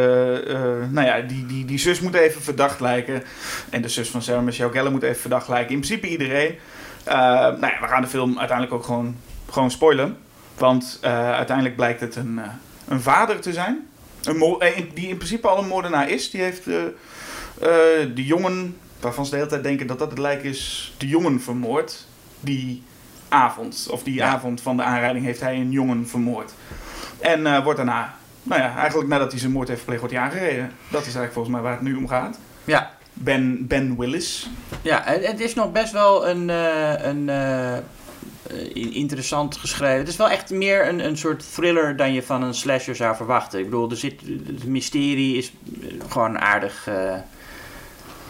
[0.89, 3.23] nou ja, die, die, die zus moet even verdacht lijken.
[3.69, 5.73] En de zus van Sarah Michelle Gellar moet even verdacht lijken.
[5.73, 6.56] In principe iedereen.
[7.04, 9.16] Eh, nou ja, we gaan de film uiteindelijk ook gewoon,
[9.52, 10.18] gewoon spoilen.
[10.58, 12.50] Want eh, uiteindelijk blijkt het een, eh,
[12.88, 13.88] een vader te zijn.
[14.24, 14.60] Een
[14.94, 16.32] die in principe al een moordenaar is.
[16.32, 20.94] Die heeft de jongen, waarvan ze de hele tijd denken dat dat het lijk is,
[20.98, 22.06] de jongen vermoord.
[22.39, 22.84] Die
[23.30, 24.28] avond, of die Ja.
[24.28, 26.54] avond van de aanrijding, heeft hij een jongen vermoord.
[27.20, 30.72] En wordt daarna, nou ja, eigenlijk nadat hij zijn moord heeft gepleegd, wordt hij aangereden.
[30.89, 32.39] Dat is eigenlijk volgens mij waar het nu om gaat.
[32.66, 34.49] Ja, Ben, ben Willis.
[34.82, 37.78] Ja, het, is nog best wel een, eh, een eh,
[38.95, 39.97] interessant geschreven.
[39.97, 43.15] Het is wel echt meer een, een soort thriller dan je van een slasher zou
[43.15, 43.60] verwachten.
[43.60, 45.52] Ik bedoel, er zit, het mysterie is
[46.10, 47.15] gewoon aardig eh,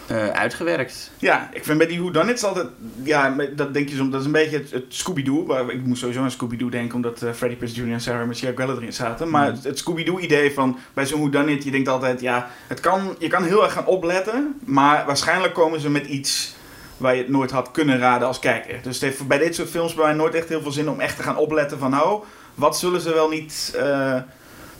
[0.07, 1.11] eh, uitgewerkt.
[1.17, 2.67] Ja, ik vind bij die Whodunits altijd...
[3.03, 4.11] Ja, dat denk je soms...
[4.11, 5.67] Dat is een beetje het, het Scooby-Doo.
[5.69, 6.95] Ik moest sowieso aan Scooby-Doo denken...
[6.95, 7.91] omdat eh Freddie Prinze Jr.
[7.93, 9.29] en Sarah Michelle Gellar erin zaten.
[9.29, 9.55] Maar Mhm.
[9.55, 10.77] het, het Scooby-Doo-idee van...
[10.93, 12.21] Bij zo'n Whodunit, je denkt altijd...
[12.21, 14.59] Ja, het kan, je kan heel erg gaan opletten...
[14.65, 16.55] maar waarschijnlijk komen ze met iets...
[16.97, 18.79] waar je het nooit had kunnen raden als kijker.
[18.83, 20.89] Dus het heeft bij dit soort films bij mij nooit echt heel veel zin...
[20.89, 21.89] om echt te gaan opletten van...
[21.91, 22.23] nou,
[22.55, 23.73] wat zullen ze wel niet...
[23.77, 24.15] eh,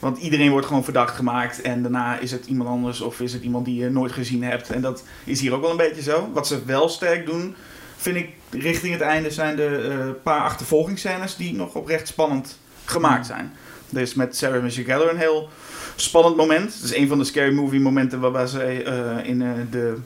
[0.04, 3.44] want iedereen wordt gewoon verdacht gemaakt en daarna is het iemand anders of is het
[3.44, 4.70] iemand die je nooit gezien hebt.
[4.70, 6.30] En dat is hier ook wel een beetje zo.
[6.34, 7.56] Wat ze wel sterk doen,
[7.98, 13.26] vind ik richting het einde, zijn de eh, paar achtervolgingsscènes die nog oprecht spannend gemaakt
[13.26, 13.54] zijn.
[13.90, 15.50] Is met Sarah Michelle Gellar een heel
[15.96, 16.74] spannend moment.
[16.74, 19.98] Het is een van de scary movie momenten waarbij ze eh, in eh, de...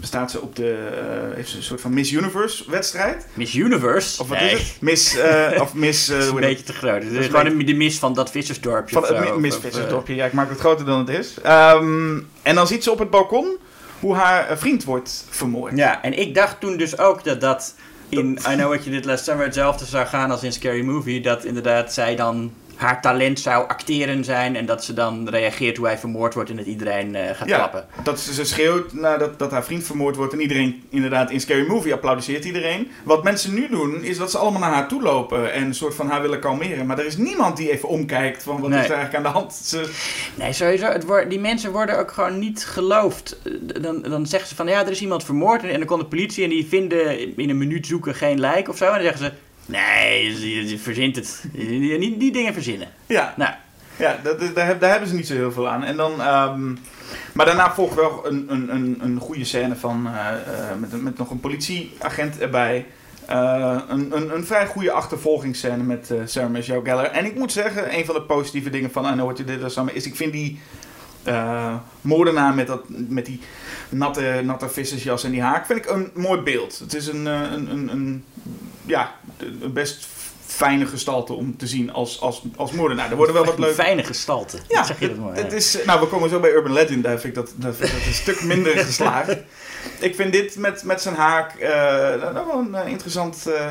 [0.00, 0.88] Bestaat ze op de...
[1.30, 3.26] eh, heeft ze een soort van Miss Universe wedstrijd?
[3.34, 4.22] Miss Universe?
[4.22, 4.80] Of wat Nee, is het?
[4.80, 5.16] Miss...
[5.16, 6.06] eh, of Miss...
[6.08, 7.02] Dat is een beetje te groot.
[7.02, 9.00] Het is gewoon de mis van dat vissersdorpje.
[9.00, 10.14] Van het Miss Vissersdorpje.
[10.14, 11.34] Ja, ik maak het groter dan het is.
[11.42, 13.56] Ehm, en dan ziet ze op het balkon
[14.00, 15.76] hoe haar vriend wordt vermoord.
[15.76, 17.74] Ja, en ik dacht toen dus ook dat dat
[18.08, 21.20] in I Know What You Did Last Summer hetzelfde zou gaan als in Scary Movie.
[21.20, 24.56] Dat inderdaad zij dan haar talent zou acteren zijn.
[24.56, 27.86] En dat ze dan reageert hoe hij vermoord wordt en dat iedereen eh, gaat klappen.
[28.02, 31.66] dat ze, ze schreeuwt nadat dat haar vriend vermoord wordt en iedereen inderdaad in Scary
[31.66, 32.90] Movie applaudisseert iedereen.
[33.04, 35.94] Wat mensen nu doen is dat ze allemaal naar haar toe lopen en een soort
[35.94, 36.86] van haar willen kalmeren.
[36.86, 38.78] Maar er is niemand die even omkijkt van wat Nee.
[38.78, 39.52] is er eigenlijk aan de hand.
[39.54, 39.90] Ze,
[40.34, 40.86] Nee, sowieso.
[40.86, 43.38] Het wordt, die mensen worden ook gewoon niet geloofd.
[43.44, 45.62] Eh, Dan, dan zeggen ze van ja, er is iemand vermoord.
[45.62, 48.68] En, en dan komt de politie en die vinden in een minuut zoeken geen lijk
[48.68, 48.84] of zo.
[48.84, 49.32] En dan zeggen ze:
[49.68, 51.44] nee, je, je verzint het.
[51.52, 52.88] Die, die, die dingen verzinnen.
[53.06, 53.52] ja, Nou,
[53.96, 55.84] Ja, dat, dat- daar, heb- daar hebben ze niet zo heel veel aan.
[55.84, 56.72] En dan, ehm,
[57.32, 61.18] maar daarna volgt wel een, een, een, een goede scène van, eh, eh, met, met
[61.18, 62.86] nog een politieagent erbij.
[63.26, 67.04] Eh, een, een, een vrij goede achtervolgingsscène met eh Sarah Michelle Gellar.
[67.04, 69.60] En ik moet zeggen, een van de positieve dingen van I Know What You Did
[69.60, 70.60] Last Summer is, ik vind die
[71.22, 73.40] eh, moordenaar met, dat, met die
[73.88, 76.78] natte, natte vissersjas en die haak, vind ik een mooi beeld.
[76.78, 78.24] Het is een, een, een, een
[78.88, 79.14] ja,
[79.60, 80.06] een best
[80.46, 83.10] fijne gestalte om te zien als, als, als moordenaar.
[83.10, 83.74] Er worden wel wat leuke...
[83.74, 84.58] fijne gestalte.
[84.68, 85.40] Ja, zeg je dat mooi.
[85.40, 87.04] het is, nou, we komen zo bij Urban Legend.
[87.04, 89.36] Daar vind ik dat, dat, vind ik dat een stuk minder geslaagd.
[90.00, 91.70] Ik vind dit met, met zijn haak eh,
[92.20, 93.70] nou, nou wel een eh, interessant, eh,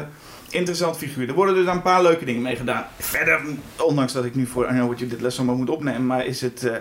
[0.49, 1.27] interessant figuur.
[1.27, 2.87] Er worden dus een paar leuke dingen mee gedaan.
[2.99, 3.41] Verder,
[3.77, 6.25] ondanks dat ik nu voor I Know What You Did Last Summer moet opnemen, maar
[6.25, 6.63] is het...
[6.63, 6.75] eh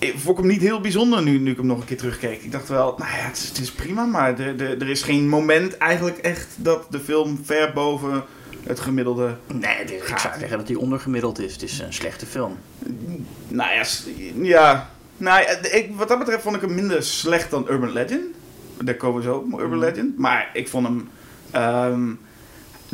[0.00, 2.42] ik vond ik hem niet heel bijzonder nu, nu ik hem nog een keer terugkeek.
[2.42, 5.02] Ik dacht wel, nou ja, het is, het is prima, maar er, er, er is
[5.02, 8.22] geen moment eigenlijk echt dat de film ver boven
[8.62, 11.52] het gemiddelde Nee, dit- ik zou zeggen dat hij ondergemiddeld is.
[11.52, 12.56] Het is een slechte film.
[13.48, 13.84] Nou ja,
[14.42, 14.90] ja.
[15.16, 18.22] Nou, ja, ik, wat dat betreft vond ik hem minder slecht dan Urban Legend.
[18.84, 20.18] Daar komen we zo op, Urban Legend.
[20.18, 21.08] Maar ik vond hem...
[21.50, 22.08] ehm,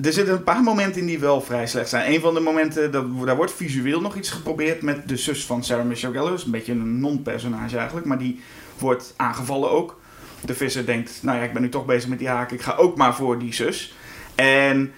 [0.02, 2.12] er zitten een paar momenten in die wel vrij slecht zijn.
[2.12, 5.64] Een van de momenten, dat, daar wordt visueel nog iets geprobeerd met de zus van
[5.64, 6.30] Sarah Michelle Gellar.
[6.30, 8.40] Dat een beetje een non-personage eigenlijk, maar die
[8.78, 10.00] wordt aangevallen ook.
[10.40, 12.74] De visser denkt, nou ja, ik ben nu toch bezig met die haak, ik ga
[12.74, 13.94] ook maar voor die zus.
[14.34, 14.92] En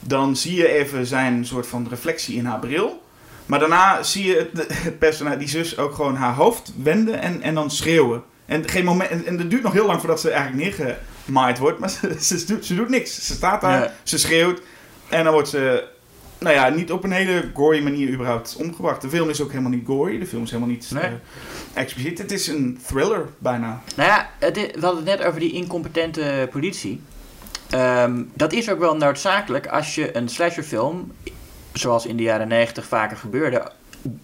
[0.00, 3.02] dan zie je even zijn soort van reflectie in haar bril.
[3.46, 7.54] Maar daarna zie je het, personage, die zus, ook gewoon haar hoofd wenden en, en
[7.54, 8.22] dan schreeuwen.
[8.46, 10.96] En, geen moment, en, het duurt nog heel lang voordat ze eigenlijk
[11.32, 11.78] neergemaaid wordt.
[11.78, 13.26] Maar ze, ze, doet, ze doet niks.
[13.26, 13.92] Ze staat daar, Ja.
[14.02, 14.60] ze schreeuwt.
[15.08, 15.84] En dan wordt ze,
[16.38, 19.00] nou ja, niet op een hele gory manier überhaupt omgebracht.
[19.02, 20.18] De film is ook helemaal niet gory.
[20.18, 21.02] De film is helemaal niet Nee.
[21.02, 21.10] eh,
[21.74, 22.18] expliciet.
[22.18, 23.82] Het is een thriller bijna.
[23.96, 27.00] Nou ja, het we hadden het net over die incompetente politie.
[27.70, 31.12] Ehm, dat is ook wel noodzakelijk als je een slasherfilm,
[31.72, 33.70] zoals in de jaren 90 vaker gebeurde,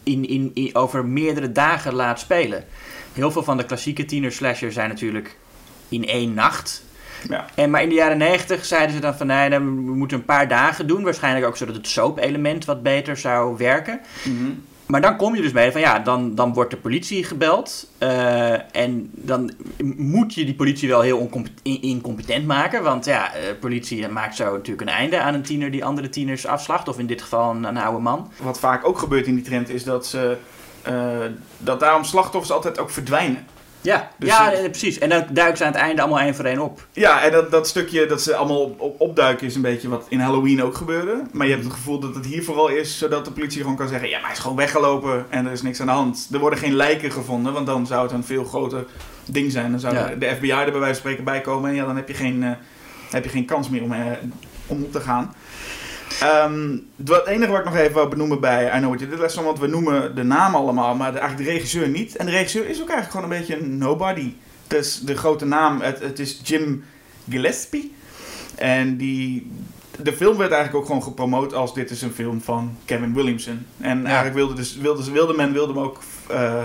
[0.03, 2.65] in, in, in- over meerdere dagen laat spelen.
[3.13, 5.37] Heel veel van de klassieke tiener slashers zijn natuurlijk
[5.89, 6.85] in één nacht.
[7.29, 7.45] Ja.
[7.55, 10.25] En, maar in de jaren 90 zeiden ze dan van nee, dan, we moeten een
[10.25, 11.03] paar dagen doen.
[11.03, 14.01] Waarschijnlijk ook zodat het soap-element wat beter zou werken.
[14.25, 14.51] Mhm.
[14.87, 17.87] Maar dan kom je dus mee van ja, dan, dan wordt de politie gebeld.
[17.99, 19.51] eh, en dan
[19.97, 21.31] moet je die politie wel heel
[21.63, 22.83] incompetent maken.
[22.83, 26.47] Want ja, eh, politie maakt zo natuurlijk een einde aan een tiener die andere tieners
[26.47, 26.89] afslacht.
[26.89, 28.33] Of in dit geval een, een oude man.
[28.43, 30.37] Wat vaak ook gebeurt in die trend is dat ze...
[30.83, 30.95] eh,
[31.59, 33.47] dat daarom slachtoffers altijd ook verdwijnen.
[33.81, 34.99] Ja, Dus, ja precies.
[34.99, 36.87] En dan duiken ze aan het einde allemaal één voor één op.
[36.93, 40.07] Ja, en dat, dat stukje dat ze allemaal op, op- opduiken is een beetje wat
[40.09, 41.23] in Halloween ook gebeurde.
[41.33, 43.89] Maar je hebt het gevoel dat het hier vooral is zodat de politie gewoon kan
[43.89, 46.29] zeggen: ja, maar hij is gewoon weggelopen en er is niks aan de hand.
[46.33, 48.85] Er worden geen lijken gevonden, want dan zou het een veel groter
[49.25, 49.71] ding zijn.
[49.71, 50.07] Dan zou Ja.
[50.19, 52.43] de FBI er bij wijze van spreken bij komen en ja, dan heb je geen,
[52.45, 52.51] eh,
[53.11, 54.01] heb je geen kans meer om, eh,
[54.67, 55.35] om op te gaan.
[56.21, 59.19] Ehm, het enige wat ik nog even wou benoemen bij I Know What You Did
[59.19, 62.17] Last Summer, want we noemen de naam allemaal, maar de, eigenlijk de regisseur niet.
[62.17, 64.33] En de regisseur is ook eigenlijk gewoon een beetje een nobody.
[64.67, 66.85] Dus de grote naam, het, het is Jim
[67.29, 67.95] Gillespie.
[68.55, 69.51] En die,
[70.03, 73.67] de film werd eigenlijk ook gewoon gepromoot als dit is een film van Kevin Williamson.
[73.81, 76.65] En eigenlijk wilde, dus, wilde, wilde men wilde hem ook eh,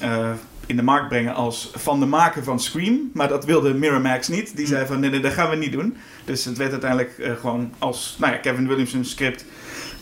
[0.00, 0.30] eh,
[0.68, 3.10] in de markt brengen als van de maker van Scream.
[3.12, 4.56] Maar dat wilde Miramax niet.
[4.56, 5.96] Die zei van nee, nee, dat gaan we niet doen.
[6.24, 9.44] Dus het werd uiteindelijk eh, gewoon als nou ja, Kevin Williamson script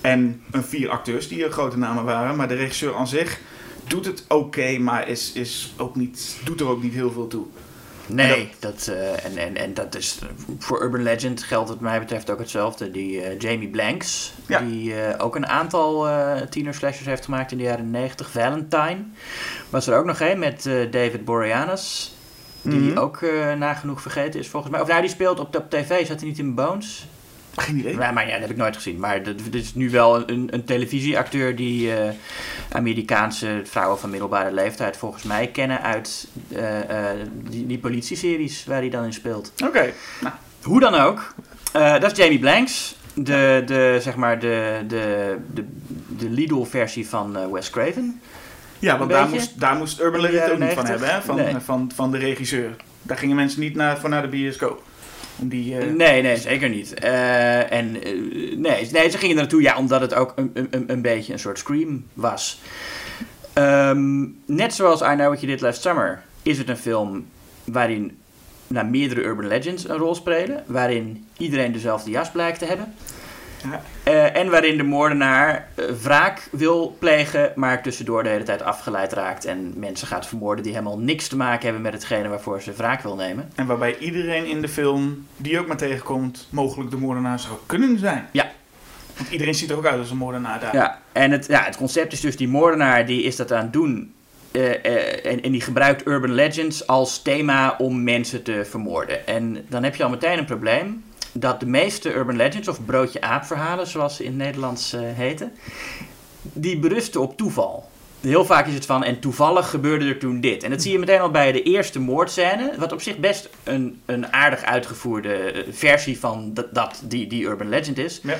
[0.00, 2.37] en een vier acteurs die er grote namen waren.
[2.37, 3.40] Maar de regisseur aan zich
[3.87, 7.46] doet het oké, maar is, is ook niet, doet er ook niet heel veel toe.
[8.07, 10.19] Nee, dat, eh, en, en, en dat is
[10.59, 12.90] voor Urban Legend geldt wat mij betreft ook hetzelfde.
[12.90, 14.61] Die eh, Jamie Blanks, Ja.
[14.61, 18.31] die eh, ook een aantal eh tiener slashers heeft gemaakt in de jaren 90.
[18.31, 18.99] Valentine
[19.71, 22.09] was er ook nog een met David Boreanaz.
[22.62, 22.99] Die Mhm.
[22.99, 23.21] ook
[23.59, 24.81] nagenoeg vergeten is volgens mij.
[24.81, 27.07] Of nou, die speelt op, op tv, zat hij niet in Bones?
[27.57, 27.95] Geen idee.
[27.97, 28.99] Maar, maar ja, dat heb ik nooit gezien.
[28.99, 32.11] Maar dat, dit is nu wel een, een televisieacteur die eh,
[32.73, 38.79] Amerikaanse vrouwen van middelbare leeftijd volgens mij kennen uit eh, eh, die, die politieseries waar
[38.79, 39.53] hij dan in speelt.
[39.64, 39.92] Oké.
[40.21, 41.35] Nou, Hoe dan ook,
[41.73, 42.97] dat is Jamie Blanks.
[43.14, 45.64] De, de, zeg maar de, de, de,
[46.09, 48.21] de Lidl-versie van Wes Craven.
[48.79, 50.88] Ja, want daar moest, daar moest Urban Legend ook niet van 90?
[50.88, 51.23] hebben, hè?
[51.23, 51.62] Van, Nee.
[51.62, 52.77] van, van de regisseur.
[53.03, 54.83] Daar gingen mensen niet naar, voor naar de bioscoop.
[55.38, 56.94] Om die, eh, Nee, nee, zeker niet.
[56.94, 58.12] Eh, en eh,
[58.57, 61.38] nee, nee, ze gingen er naartoe ja, omdat het ook een, een, een beetje een
[61.38, 62.61] soort scream was.
[63.53, 67.27] Ehm, net zoals I Know What You Did Last Summer is het een film
[67.64, 68.18] waarin
[68.66, 70.64] nou, meerdere urban legends een rol spelen.
[70.66, 72.94] Waarin iedereen dezelfde jas blijkt te hebben.
[74.03, 79.12] Eh, en waarin de moordenaar eh, wraak wil plegen, maar tussendoor de hele tijd afgeleid
[79.12, 82.73] raakt en mensen gaat vermoorden die helemaal niks te maken hebben met hetgene waarvoor ze
[82.73, 83.51] wraak wil nemen.
[83.55, 87.99] En waarbij iedereen in de film, die ook maar tegenkomt, mogelijk de moordenaar zou kunnen
[87.99, 88.29] zijn.
[88.31, 88.51] Ja.
[89.16, 90.75] Want iedereen ziet er ook uit als een moordenaar daar.
[90.75, 93.73] Ja, en het, ja, het concept is dus die moordenaar die is dat aan het
[93.73, 94.14] doen.
[94.53, 99.27] eh, en, en die gebruikt urban legends als thema om mensen te vermoorden.
[99.27, 101.05] En dan heb je al meteen een probleem.
[101.38, 105.01] Dat de meeste urban legends, of broodje aap verhalen zoals ze in het Nederlands eh,
[105.03, 105.53] heten,
[106.42, 107.88] die berusten op toeval.
[108.20, 110.62] Heel vaak is het van, en toevallig gebeurde er toen dit.
[110.62, 114.01] En dat zie je meteen al bij de eerste moordscène, wat op zich best een,
[114.05, 118.20] een aardig uitgevoerde eh, versie van dat, dat die, die urban legend is.
[118.22, 118.37] Ja.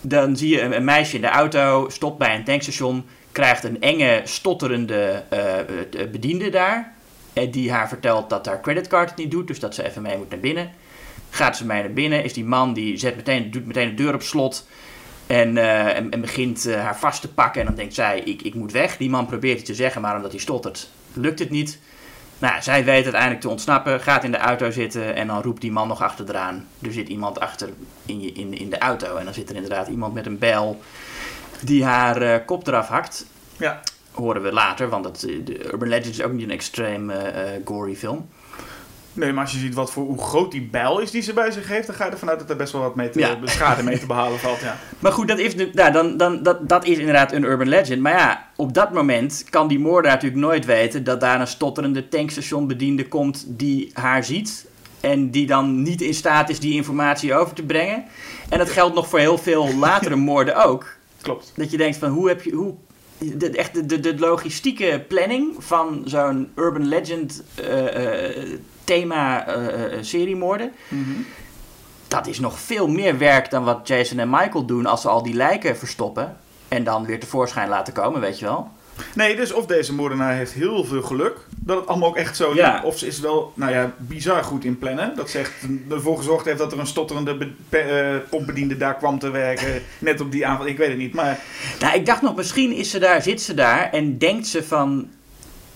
[0.00, 3.80] Dan zie je een, een meisje in de auto, stopt bij een tankstation, krijgt een
[3.80, 6.96] enge, stotterende eh, bediende daar.
[7.50, 10.30] Die haar vertelt dat haar creditcard het niet doet, dus dat ze even mee moet
[10.30, 10.70] naar binnen.
[11.30, 14.14] Gaat ze mee naar binnen, is die man die zet meteen, doet meteen de deur
[14.14, 14.66] op slot.
[15.26, 17.60] En, eh, en, en begint eh, haar vast te pakken.
[17.60, 18.96] En dan denkt zij, ik, ik moet weg.
[18.96, 21.78] Die man probeert het te zeggen, maar omdat hij stottert, lukt het niet.
[22.38, 25.72] Nou, zij weet uiteindelijk te ontsnappen, gaat in de auto zitten en dan roept die
[25.72, 26.66] man nog achteraan.
[26.82, 27.68] Er zit iemand achter
[28.06, 30.80] in, je, in, in de auto en dan zit er inderdaad iemand met een bijl
[31.60, 33.26] die haar eh, kop eraf hakt.
[33.56, 33.80] Ja.
[34.10, 37.12] Horen we later, want het, eh, de Urban Legend is ook niet een extreem
[37.64, 38.28] gory film.
[39.18, 41.50] Nee, maar als je ziet wat voor, hoe groot die bijl is die ze bij
[41.50, 43.38] zich heeft, dan ga je ervan uit dat er best wel wat mee te, Ja.
[43.44, 44.60] schade mee te behalen valt.
[44.60, 44.76] Ja.
[44.98, 48.02] Maar goed, dat is, nou, dan, dan, dat, dat is inderdaad een urban legend.
[48.02, 52.08] Maar ja, op dat moment kan die moordenaar natuurlijk nooit weten dat daar een stotterende
[52.08, 54.66] tankstationbediende komt die haar ziet.
[55.00, 58.04] En die dan niet in staat is die informatie over te brengen.
[58.48, 60.86] En dat geldt nog voor heel veel latere moorden ook.
[61.22, 61.52] Klopt.
[61.56, 62.52] Dat je denkt van hoe heb je.
[62.54, 62.74] Hoe,
[63.18, 69.98] de, echt de, de, de logistieke planning van zo'n urban legend eh, thema eh, eh,
[70.00, 70.72] seriemoorden.
[72.08, 75.22] Dat is nog veel meer werk dan wat Jason en Michael doen als ze al
[75.22, 76.36] die lijken verstoppen.
[76.68, 78.70] En dan weer tevoorschijn laten komen, weet je wel.
[79.14, 82.54] Nee, dus of deze moordenaar heeft heel veel geluk dat het allemaal ook echt zo
[82.54, 82.82] Ja.
[82.84, 85.16] Of ze is wel, nou ja, bizar goed in plannen.
[85.16, 85.52] Dat zegt,
[85.90, 89.82] ervoor gezorgd heeft dat er een stotterende eh, pompbediende daar kwam te werken.
[89.98, 91.14] Net op die avond, ik weet het niet.
[91.14, 91.38] Maar
[91.80, 95.08] Nou, ik dacht nog, misschien is ze daar, zit ze daar en denkt ze van.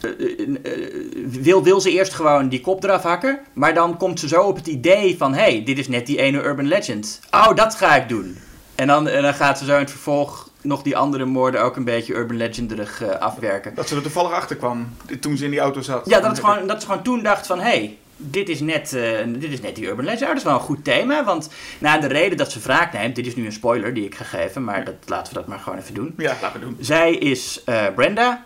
[0.02, 0.92] Eh, eh, eh,
[1.26, 4.56] wil, wil ze eerst gewoon die kop eraf hakken, maar dan komt ze zo op
[4.56, 7.20] het idee van: hé, hey, dit is net die ene urban legend.
[7.30, 8.38] Oh, dat ga ik doen.
[8.74, 11.76] En dan, en dan gaat ze zo in het vervolg nog die andere moorden ook
[11.76, 13.74] een beetje urban legenderig afwerken.
[13.74, 14.88] dat ze er toevallig achter kwam
[15.20, 16.08] toen ze in die auto zat.
[16.08, 18.90] Ja, dat, het gewoon, dat ze gewoon toen dacht van, hé, hey, dit, is net,
[19.26, 20.22] dit is net die urban legend.
[20.22, 23.16] Oh, dat is wel een goed thema, want nou, de reden dat ze wraak neemt,
[23.16, 25.58] dit is nu een spoiler die ik ga geven, maar dat, laten we dat maar
[25.58, 26.14] gewoon even doen.
[26.16, 26.76] Ja, laten we doen.
[26.80, 28.44] Zij is Brenda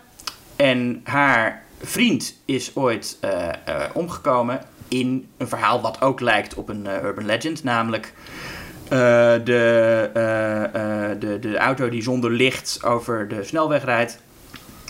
[0.57, 3.53] en haar vriend is ooit eh, eh,
[3.93, 8.13] omgekomen in een verhaal wat ook lijkt op een eh, urban legend, namelijk
[8.89, 10.09] de,
[11.19, 14.19] de, de auto die zonder licht over de snelweg rijdt.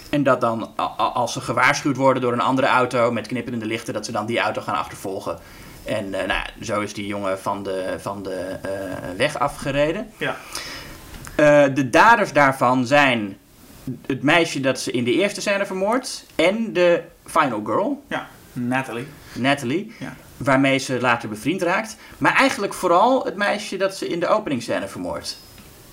[0.09, 4.05] En dat dan, als ze gewaarschuwd worden door een andere auto met knipperende lichten, dat
[4.05, 5.39] ze dan die auto gaan achtervolgen.
[5.85, 8.55] En nou, ja, zo is die jongen van de, van de
[9.17, 10.11] weg afgereden.
[10.17, 10.35] Ja.
[11.67, 13.37] De daders daarvan zijn
[14.05, 19.07] het meisje dat ze in de eerste scène vermoordt en de final girl, Ja, Natalie.
[19.33, 20.15] Natalie, Ja.
[20.37, 21.97] waarmee ze later bevriend raakt.
[22.17, 25.37] Maar eigenlijk vooral het meisje dat ze in de openingsscène vermoordt.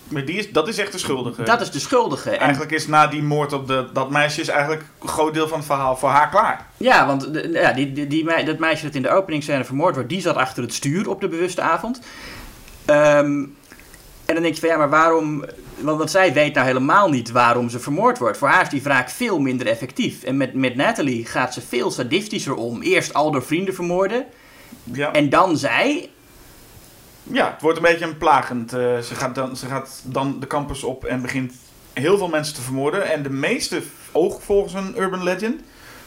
[0.08, 1.42] Maar die is, dat is echt de schuldige.
[1.42, 2.30] Dat is de schuldige.
[2.30, 5.48] En, Eigenlijk is na die moord op de, dat meisje is eigenlijk een groot deel
[5.48, 6.66] van het verhaal voor haar klaar.
[6.76, 10.08] Ja, want de- ja, die, die, die, dat meisje dat in de openingsscène vermoord wordt,
[10.08, 12.00] die zat achter het stuur op de bewuste avond.
[12.84, 13.44] Ehm,
[14.26, 15.44] en dan denk je van ja, maar waarom...
[15.78, 18.38] Want, want zij weet nou helemaal niet waarom ze vermoord wordt.
[18.38, 20.22] Voor haar is die wraak veel minder effectief.
[20.22, 22.82] En met, met Natalie gaat ze veel sadistischer om.
[22.82, 24.24] Eerst al haar vrienden vermoorden.
[24.82, 25.12] Ja.
[25.12, 26.10] En dan zij.
[27.22, 28.72] Ja, het wordt een beetje een plagend.
[28.72, 31.54] eh, ze, gaat dan, ze gaat dan de campus op en begint
[31.92, 33.12] heel veel mensen te vermoorden.
[33.12, 33.82] En de meeste
[34.12, 35.60] ook volgens een urban legend.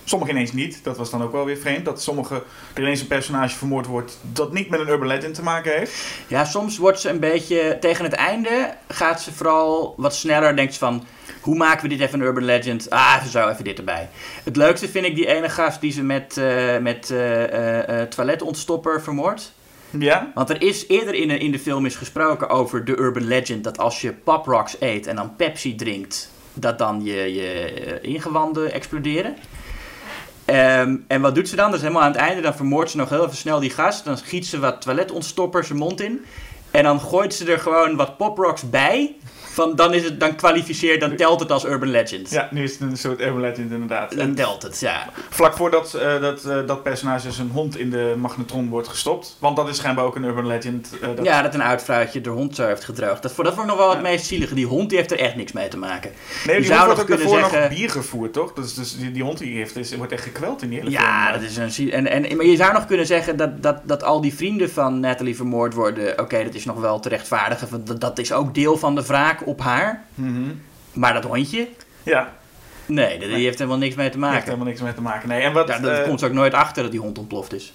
[0.10, 0.80] Sommige ineens niet.
[0.84, 1.86] Dat was dan ook wel weer vreemd.
[1.86, 2.43] Dat sommige,
[2.74, 6.06] er ineens een personage vermoord wordt dat niet met een urban legend te maken heeft.
[6.28, 7.78] Ja, soms wordt ze een beetje...
[7.80, 10.56] Tegen het einde gaat ze vooral wat sneller.
[10.56, 11.06] Denkt ze van...
[11.41, 12.89] Hoe maken we dit even een urban legend?
[12.89, 14.10] Ah, even zo, even dit erbij.
[14.43, 19.02] Het leukste vind ik die ene gast die ze met, eh, met eh, eh, toiletontstopper
[19.02, 19.54] vermoordt.
[19.89, 23.28] Ja, Want er is eerder in, de- in de film is gesproken over de urban
[23.28, 28.00] legend dat als je Pop Rocks eet en dan Pepsi drinkt, dat dan je, je
[28.02, 29.36] ingewanden exploderen.
[30.47, 31.71] Ehm, en wat doet ze dan?
[31.71, 34.05] Dus helemaal aan het einde, dan vermoordt ze nog heel even snel die gast.
[34.05, 36.25] Dan giet ze wat toiletontstoppers zijn mond in.
[36.71, 39.15] En dan gooit ze er gewoon wat poprocks bij.
[39.58, 42.30] Van, dan, is het, dan kwalificeert, dan telt het als urban legend.
[42.30, 44.10] Ja, nu is het een soort urban legend inderdaad.
[44.10, 45.10] Dan En telt het, ja.
[45.30, 49.38] vlak voordat eh, dat, eh, dat personage zijn hond in de magnetron wordt gestopt.
[49.39, 50.89] Want dat is schijnbaar ook een urban legend.
[51.02, 51.26] eh, dat...
[51.26, 53.22] Ja, dat een oud vrouwtje de hond zo heeft gedroogd.
[53.22, 54.54] Dat, dat vond ik nog wel het meest zielige.
[54.54, 56.12] Die hond die heeft er echt niks mee te maken.
[56.46, 58.54] Nee, die zou hond wordt nog ook kunnen daarvoor nog zeggen- bier gevoerd, toch?
[58.54, 61.28] Dus, dus die, die hond die heeft, is, wordt echt gekweld in die hele Ja,
[61.28, 61.41] film.
[61.41, 64.22] dat is een en, en, maar je zou nog kunnen zeggen dat, dat, dat al
[64.22, 66.20] die vrienden van Natalie vermoord worden.
[66.20, 67.86] Oké, dat is nog wel te rechtvaardigen.
[67.86, 70.03] Dat, dat is ook deel van de wraak op haar.
[70.93, 71.67] Maar dat hondje?
[72.03, 72.36] Ja,
[72.86, 74.43] Nee, die heeft helemaal niks mee te daar heeft maken.
[74.51, 75.29] helemaal niks mee te maken.
[75.29, 77.53] Nee, en wat, Ja, dat eh, komt ze ook nooit achter dat die hond ontploft
[77.53, 77.73] is.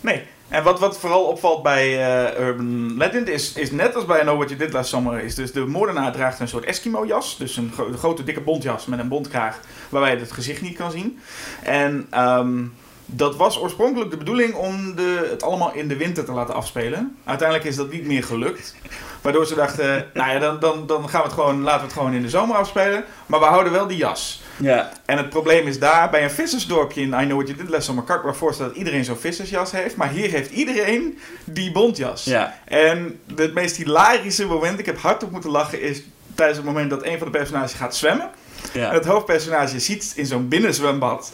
[0.00, 0.22] nee.
[0.48, 4.22] En wat, wat vooral opvalt bij eh, Urban Legend is, is net als bij I
[4.22, 5.20] Know What You Did Last Summer...
[5.22, 7.36] is dus de moordenaar draagt een soort Eskimo-jas.
[7.38, 9.60] Dus een gro- grote dikke bontjas met een bontkraag...
[9.88, 11.18] waarbij je het gezicht niet kan zien.
[11.62, 12.64] En ehm,
[13.10, 17.16] dat was oorspronkelijk de bedoeling om de, het allemaal in de winter te laten afspelen.
[17.24, 18.74] Uiteindelijk is dat niet meer gelukt.
[19.20, 21.92] Waardoor ze dachten, nou ja, dan, dan, dan gaan we het gewoon, laten we het
[21.92, 23.04] gewoon in de zomer afspelen.
[23.26, 24.42] Maar we houden wel die jas.
[24.56, 24.92] Ja.
[25.04, 27.84] En het probleem is daar, bij een vissersdorpje in I Know What You Did Last
[27.84, 28.04] Summer...
[28.04, 29.96] kan ik me voorstellen dat iedereen zo'n vissersjas heeft.
[29.96, 32.24] Maar hier heeft iedereen die bontjas.
[32.24, 32.58] Ja.
[32.64, 35.80] En het meest hilarische moment, ik heb hardop moeten lachen...
[35.80, 36.02] is
[36.34, 38.30] tijdens het moment dat een van de personages gaat zwemmen.
[38.72, 38.92] En Ja.
[38.92, 41.32] het hoofdpersonage ziet in zo'n binnenzwembad...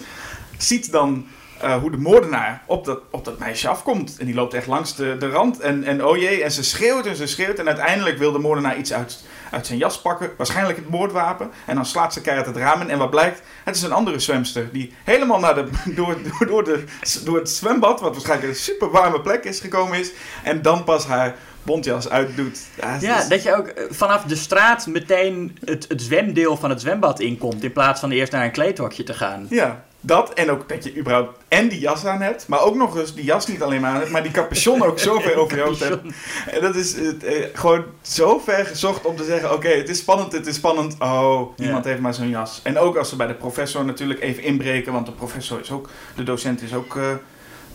[0.58, 1.26] ziet dan
[1.60, 4.16] eh, hoe de moordenaar op dat, op dat meisje afkomt.
[4.18, 5.60] En die loopt echt langs de, de rand.
[5.60, 7.58] En, en oh jee, en ze schreeuwt en ze schreeuwt.
[7.58, 10.30] En uiteindelijk wil de moordenaar iets uit, uit zijn jas pakken.
[10.36, 11.50] Waarschijnlijk het moordwapen.
[11.66, 12.90] En dan slaat ze keihard het raam in.
[12.90, 13.42] En wat blijkt?
[13.64, 14.68] Het is een andere zwemster.
[14.72, 16.84] Die helemaal naar de, door, door, door, de,
[17.24, 20.12] door het zwembad, wat waarschijnlijk een super warme plek is gekomen is.
[20.42, 22.58] En dan pas haar bontjas uitdoet.
[22.80, 26.56] Ja, het Ja, is- dat je ook eh, vanaf de straat meteen het, het zwemdeel
[26.56, 27.64] van het zwembad inkomt.
[27.64, 29.46] In plaats van eerst naar een kleedhokje te gaan.
[29.50, 32.96] Ja, dat en ook dat je überhaupt en die jas aan hebt, maar ook nog
[32.98, 35.56] eens die jas niet alleen maar aan hebt, maar die capuchon ook zo ver over
[35.56, 36.02] je hoofd hebt.
[36.50, 37.08] En dat is eh,
[37.42, 40.96] eh, gewoon zo ver gezocht om te zeggen, oké, het is spannend, het is spannend.
[40.98, 41.64] Oh, Ja.
[41.64, 42.60] iemand heeft maar zo'n jas.
[42.62, 45.88] En ook als ze bij de professor natuurlijk even inbreken, want de professor is ook,
[46.16, 47.04] de docent is ook eh,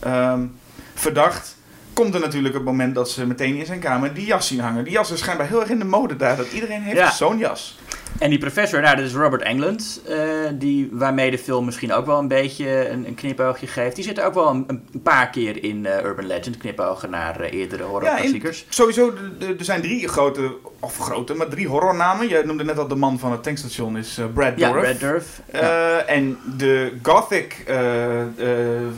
[0.00, 0.46] ehm,
[0.94, 1.56] verdacht.
[1.92, 4.84] Komt er natuurlijk het moment dat ze meteen in zijn kamer die jas zien hangen.
[4.84, 7.10] Die jas is schijnbaar heel erg in de mode daar, dat iedereen heeft Ja.
[7.10, 7.78] zo'n jas.
[8.18, 10.16] En die professor, nou, dat is Robert Englund, eh,
[10.52, 13.94] die, waarmee de film misschien ook wel een beetje een, een knipoogje geeft.
[13.96, 17.52] Die zit ook wel een, een paar keer in eh, Urban Legend, knipogen naar eh,
[17.52, 18.64] eerdere Ja, horrorklassiekers.
[18.66, 19.12] en sowieso,
[19.58, 22.28] er zijn drie grote, of grote, maar drie horrornamen.
[22.28, 25.40] Je noemde net al de man van het tankstation, is Brad Ja, Dourif.
[25.52, 25.58] Ja.
[25.60, 27.64] Eh, En de gothic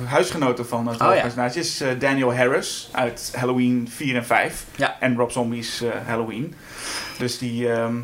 [0.04, 1.44] huisgenoten van het Oh, ja.
[1.54, 4.64] is Daniel Harris uit Halloween 4 en 5.
[4.76, 4.96] Ja.
[5.00, 6.54] En Rob Zombie's Halloween.
[7.18, 7.72] Dus die...
[7.72, 7.94] ehm,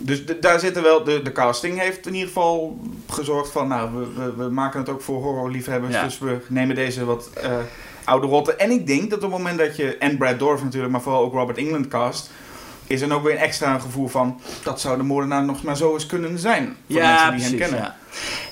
[0.00, 3.90] dus de- daar zitten wel, de, de casting heeft in ieder geval gezorgd van, nou,
[3.94, 6.04] we, we, we maken het ook voor horrorliefhebbers, Ja.
[6.04, 7.56] dus we nemen deze wat eh,
[8.04, 8.58] oude rotten.
[8.58, 11.22] En ik denk dat op het moment dat je, en Brad Dorf natuurlijk, maar vooral
[11.22, 12.30] ook Robert England cast,
[12.86, 15.92] is er ook weer een extra gevoel van, dat zou de moordenaar nog maar zo
[15.94, 16.76] eens kunnen zijn.
[16.90, 17.58] Voor Ja, mensen die hem precies.
[17.58, 17.78] kennen.
[17.80, 17.96] Ja.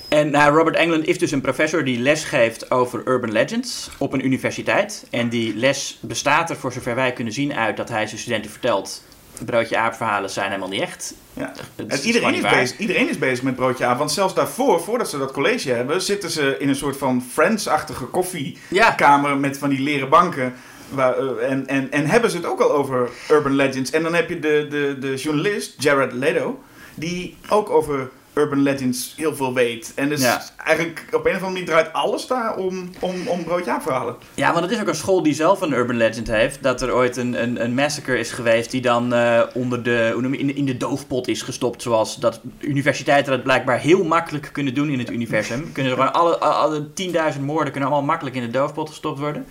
[0.09, 4.13] En nou, Robert Englund is dus een professor die les geeft over urban legends op
[4.13, 5.07] een universiteit.
[5.11, 8.51] En die les bestaat er voor zover wij kunnen zien uit dat hij zijn studenten
[8.51, 9.03] vertelt...
[9.45, 11.15] broodje aapverhalen zijn helemaal niet echt.
[11.33, 11.53] Ja.
[11.89, 13.99] Is iedereen, is bezig, iedereen is bezig met broodje aap.
[13.99, 18.05] Want zelfs daarvoor, voordat ze dat college hebben, zitten ze in een soort van Friends-achtige
[18.05, 20.55] koffiekamer met van die leren banken.
[20.89, 23.91] Waar, eh, en, en, en hebben ze het ook al over urban legends.
[23.91, 26.63] En dan heb je de, de, de journalist, Jared Leto,
[26.95, 29.93] die ook over urban legends heel veel weet.
[29.95, 30.43] En dus Ja.
[30.65, 33.45] eigenlijk op een of andere manier draait alles daar om, om, om
[33.81, 34.17] verhalen.
[34.35, 36.63] Ja, want het is ook een school die zelf een urban legend heeft.
[36.63, 40.23] Dat er ooit een, een, een massacre is geweest die dan eh, onder de, hoe
[40.23, 41.83] noem je, in, de- in de doofpot is gestopt.
[41.83, 45.45] Zoals dat universiteiten dat blijkbaar heel makkelijk kunnen doen in het universum.
[45.73, 46.87] Kunnen ze gewoon alle, alle
[47.35, 49.47] 10.000 moorden kunnen allemaal makkelijk in de doofpot gestopt worden.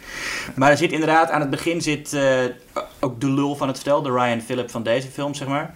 [0.55, 2.33] Maar er zit inderdaad, aan het begin zit eh,
[2.99, 5.75] ook de lul van het stel, de Ryan Phillip van deze film, zeg maar.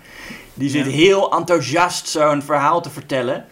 [0.59, 0.91] Die zit Ja.
[0.91, 3.45] heel enthousiast zo'n verhaal te vertellen.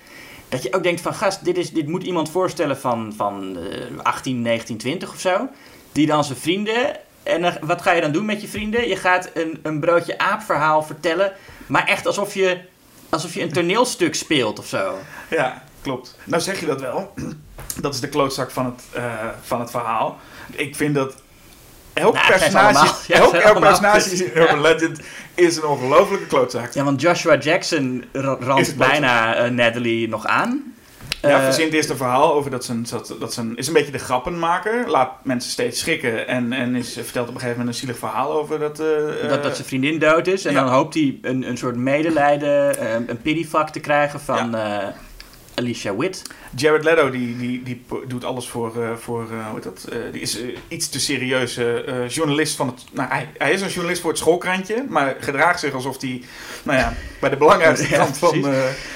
[0.50, 3.80] Dat je ook denkt van gast, dit, is, dit moet iemand voorstellen van, van eh,
[4.04, 5.48] 18, 19, 20 of zo.
[5.91, 6.96] Die dan zijn vrienden.
[7.24, 8.88] En dan, wat ga je dan doen met je vrienden?
[8.88, 11.32] Je gaat een, een broodje aap verhaal vertellen.
[11.67, 12.58] Maar echt alsof je,
[13.10, 14.98] alsof je een toneelstuk speelt of zo.
[15.30, 16.15] Ja, klopt.
[16.24, 17.13] Nou zeg je dat wel.
[17.82, 19.04] Dat is de klootzak van het, eh,
[19.41, 20.17] van het verhaal.
[20.52, 21.15] Ik vind dat
[21.97, 24.99] elk Nou, personage, ja, elk, elk personage in Urban Legend
[25.36, 26.73] is een ongelofelijke klootzak.
[26.73, 28.04] Ja, want Joshua Jackson
[28.39, 30.71] randt bijna eh, Natalie nog aan.
[31.21, 33.91] Ja, Eh, verzint eerst een verhaal over dat zijn, dat, dat zijn, is een beetje
[33.91, 34.89] de grappenmaker.
[34.89, 38.31] Laat mensen steeds schrikken en, en is, vertelt op een gegeven moment een zielig verhaal
[38.31, 38.79] over dat...
[38.79, 40.45] eh, dat, dat zijn vriendin dood is.
[40.45, 40.63] En ja.
[40.63, 44.87] dan hoopt hij een, een soort medelijden, eh, een pityfuck te krijgen van eh,
[45.58, 46.21] Alicia Witt.
[46.55, 49.87] Jared Leto die, die, die doet alles voor, eh, voor eh, hoe heet dat?
[49.91, 52.83] Eh, die is iets te serieuze journalist van het.
[52.91, 56.21] Nou, hij, hij is een journalist voor het schoolkrantje, maar gedraagt zich alsof hij,
[56.63, 58.45] nou ja, bij de belangrijkste Ja, kant van,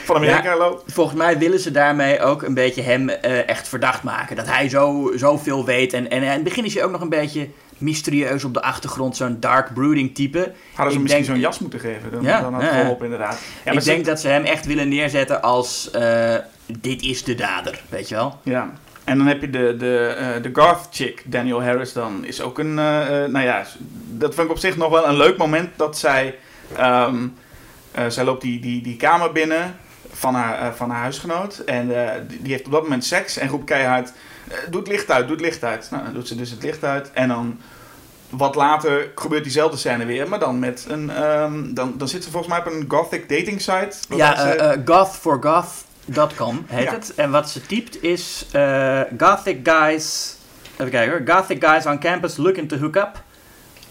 [0.04, 0.94] van Amerika loopt.
[0.94, 4.36] Volgens mij willen ze daarmee ook een beetje hem echt verdacht maken.
[4.36, 5.94] Dat hij zo, zoveel weet.
[5.94, 7.48] En, en in het begin is hij ook nog een beetje
[7.82, 9.16] mysterieus op de achtergrond.
[9.16, 10.38] Zo'n dark brooding type.
[10.40, 12.72] Hadden ze Ik hem misschien denk- zo'n jas moeten geven, dan, Ja, dan had het
[12.72, 12.80] ja.
[12.80, 13.40] geholpen inderdaad.
[13.66, 15.92] Ja, ik denk dat ze hem echt willen neerzetten als...
[15.92, 16.36] eh,
[16.80, 18.40] dit is de dader, weet je wel?
[18.44, 18.72] Ja.
[19.04, 22.60] En dan heb je de, de, eh, de goth chick, Daniel Harris, dan is ook
[22.60, 23.66] een, eh, nou ja,
[24.12, 26.36] dat vind ik op zich nog wel een leuk moment dat zij,
[26.78, 27.14] eh,
[28.08, 29.76] zij loopt die, die, die kamer binnen
[30.12, 31.88] van haar, van haar huisgenoot en
[32.28, 34.12] die, die heeft op dat moment seks en roept keihard,
[34.70, 35.88] doe het licht uit, doe het licht uit.
[35.92, 37.60] Nou, dan doet ze dus het licht uit en dan
[38.30, 42.32] wat later gebeurt diezelfde scène weer, maar dan met een, ehm, dan, dan zit ze
[42.32, 43.92] volgens mij op een gothic dating site.
[44.16, 46.92] Ja, ze- eh, eh, gothforgoth.com heet Ja.
[46.92, 47.14] het.
[47.16, 48.46] En wat ze typt is...
[48.52, 50.36] eh, gothic guys...
[50.78, 51.36] Even kijken hoor.
[51.36, 53.24] Gothic guys on campus looking to hook up.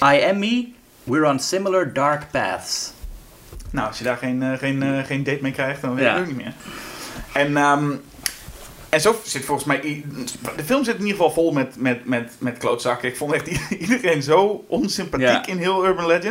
[0.04, 0.72] I am me.
[1.04, 2.92] We're on similar dark paths.
[3.70, 6.11] Nou, als je daar geen, eh, geen, eh, geen date mee krijgt, dan weet Ja.
[6.11, 6.52] ik het ook niet meer.
[7.32, 7.90] En, ehm,
[8.91, 10.05] en zo zit volgens mij...
[10.57, 13.09] De film zit in ieder geval vol met, met, met, met klootzakken.
[13.09, 13.47] Ik vond echt
[13.78, 15.47] iedereen zo onsympathiek Ja.
[15.47, 16.24] in heel Urban Legend.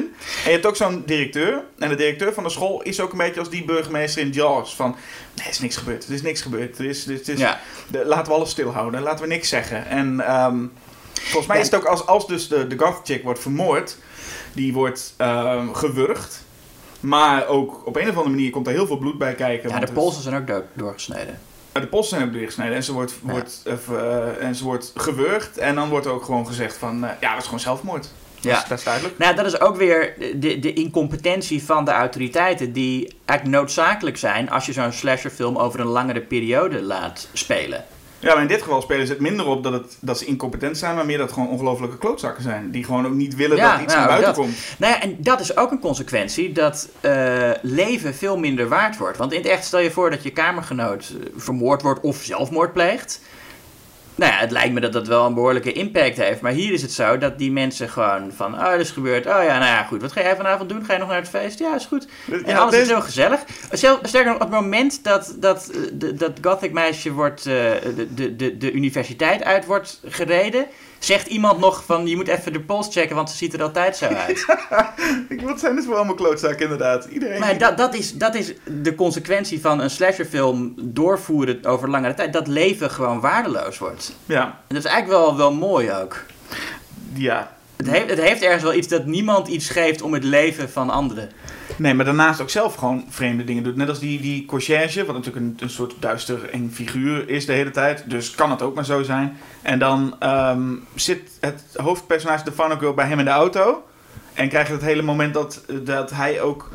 [0.43, 1.64] En je hebt ook zo'n directeur.
[1.78, 4.76] En de directeur van de school is ook een beetje als die burgemeester in Jaws.
[4.76, 4.89] Van,
[5.36, 6.07] nee, er is niks gebeurd.
[6.07, 6.80] Er is niks gebeurd.
[6.80, 7.60] Er is, er is, Ja.
[7.91, 9.01] de- laten we alles stilhouden.
[9.01, 9.88] Laten we niks zeggen.
[9.88, 10.57] En ehm,
[11.14, 11.62] volgens mij Ja.
[11.64, 13.97] is het ook als, als dus de, de goth chick wordt vermoord...
[14.53, 16.43] Die wordt ehm, gewurgd.
[16.99, 19.70] Maar ook op een of andere manier komt er heel veel bloed bij kijken.
[19.70, 20.64] Ja, de polsen zijn ook do-
[21.72, 23.32] de polsen zijn ook doorgesneden en ze wordt, Ja.
[23.32, 25.57] wordt, eh, en ze wordt gewurgd.
[25.57, 28.09] En dan wordt ook gewoon gezegd van, eh, ja, dat is gewoon zelfmoord.
[28.41, 28.63] Ja.
[28.67, 29.17] Dat is duidelijk.
[29.17, 34.49] Nou, dat is ook weer de, de incompetentie van de autoriteiten, die eigenlijk noodzakelijk zijn
[34.49, 37.86] als je zo'n slasherfilm over een langere periode laat spelen.
[38.20, 40.78] Ja, maar in dit geval spelen ze het minder op dat, het, dat ze incompetent
[40.78, 42.72] zijn, maar meer dat het gewoon ongelofelijke klootzakken zijn.
[42.72, 44.43] Die gewoon ook niet willen Ja, dat iets nou, naar buiten dat.
[44.43, 44.57] komt.
[44.78, 49.17] Nou ja, en dat is ook een consequentie dat eh, leven veel minder waard wordt.
[49.17, 52.74] Want in het echt stel je voor dat je kamergenoot eh, vermoord wordt of zelfmoord
[52.74, 53.22] pleegt.
[54.20, 56.41] Nou ja, het lijkt me dat dat wel een behoorlijke impact heeft.
[56.41, 58.53] Maar hier is het zo dat die mensen gewoon van...
[58.53, 59.26] Oh, dat is gebeurd.
[59.26, 60.01] Oh ja, nou ja, goed.
[60.01, 60.86] Wat ga jij vanavond doen?
[60.86, 61.59] Ga je nog naar het feest?
[61.59, 62.07] Ja, is goed.
[62.32, 63.39] En Ja, alles is heel gezellig.
[63.72, 67.53] Zel- Sterker nog, op het moment dat dat, eh, dat gothic meisje wordt, eh,
[67.95, 70.65] de, de, de, de universiteit uit wordt gereden...
[71.00, 73.97] Zegt iemand nog van, je moet even de pols checken, want ze ziet er altijd
[73.97, 74.45] zo uit.
[75.43, 77.06] Wat zijn dit voor allemaal klootzakken inderdaad?
[77.06, 77.39] Iedereen...
[77.39, 82.34] Maar dat, dat, is, dat is de consequentie van een slasherfilm doorvoeren over langere tijd.
[82.34, 84.16] Dat leven gewoon waardeloos wordt.
[84.26, 86.24] Ja, En dat is eigenlijk wel, wel mooi ook.
[87.14, 87.58] ja.
[87.76, 90.89] Het heeft, het heeft ergens wel iets dat niemand iets geeft om het leven van
[90.89, 91.30] anderen.
[91.80, 93.75] Nee, maar daarnaast ook zelf gewoon vreemde dingen doet.
[93.75, 97.53] Net als die, die conciërge, wat natuurlijk een, een soort duister eng figuur is de
[97.53, 98.03] hele tijd.
[98.09, 99.38] Dus kan het ook maar zo zijn.
[99.61, 100.61] En dan ehm,
[100.95, 103.84] zit het hoofdpersonage, de Funnel Girl, bij hem in de auto.
[104.34, 106.69] En krijg je het hele moment dat, dat hij ook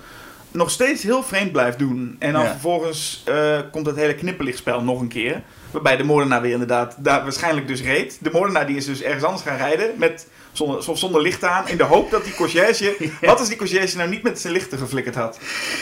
[0.50, 2.16] nog steeds heel vreemd blijft doen.
[2.18, 2.50] En dan Ja.
[2.50, 5.42] vervolgens eh, komt het hele knipperlichtspel nog een keer.
[5.70, 8.18] Waarbij de moordenaar weer inderdaad daar waarschijnlijk dus reed.
[8.20, 11.68] De moordenaar die is dus ergens anders gaan rijden met zonder, zonder licht aan.
[11.68, 12.96] In de hoop dat die conciërge...
[13.20, 15.38] Wat als die conciërge nou niet met zijn lichten geflikkerd had?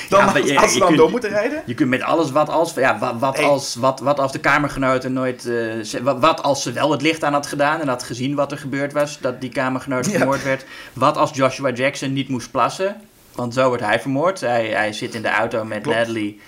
[0.08, 1.62] Dan Ja, had, maar je- had ze dan kunt- door moeten rijden?
[1.66, 2.74] Je kunt met alles wat als...
[2.74, 3.44] Ja, wat, wat, Hey.
[3.46, 5.46] als, wat, wat als de kamergenoten nooit...
[5.46, 8.52] eh, wat, wat als ze wel het licht aan had gedaan en had gezien wat
[8.52, 9.18] er gebeurd was.
[9.20, 10.16] Dat die kamergenoot Ja.
[10.16, 10.64] vermoord werd.
[10.92, 13.00] Wat als Joshua Jackson niet moest plassen.
[13.34, 14.40] Want zo wordt hij vermoord.
[14.40, 15.98] Hij, hij zit in de auto met Klopt.
[15.98, 16.40] Natalie.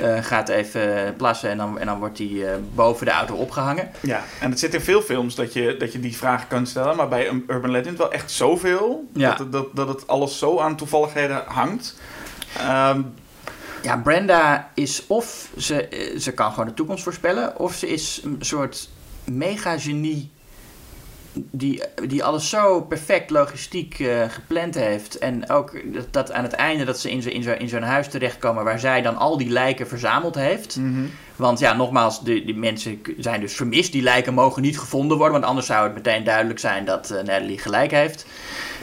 [0.00, 3.90] Eh, gaat even plassen en dan, en dan wordt hij eh, boven de auto opgehangen.
[4.00, 6.96] Ja, en het zit in veel films dat je, dat je die vraag kan stellen.
[6.96, 9.08] Maar bij een Urban Legend wel echt zoveel.
[9.12, 9.28] Ja.
[9.30, 11.96] Dat, het- dat, dat het alles zo aan toevalligheden hangt.
[12.58, 13.02] Ehm,
[13.82, 18.20] Ja, Brenda is of ze, eh, ze kan gewoon de toekomst voorspellen, of ze is
[18.24, 18.88] een soort
[19.24, 20.30] mega-genie
[21.50, 25.18] die, die alles zo perfect logistiek eh, gepland heeft.
[25.18, 27.82] En ook dat, dat aan het einde dat ze in, zo, in, zo, in zo'n
[27.82, 30.76] huis terechtkomen waar zij dan al die lijken verzameld heeft.
[30.76, 31.04] mhm.
[31.36, 33.92] Want ja, nogmaals, de, die mensen zijn dus vermist.
[33.92, 37.58] Die lijken mogen niet gevonden worden, want anders zou het meteen duidelijk zijn dat Natalie
[37.58, 38.26] gelijk heeft.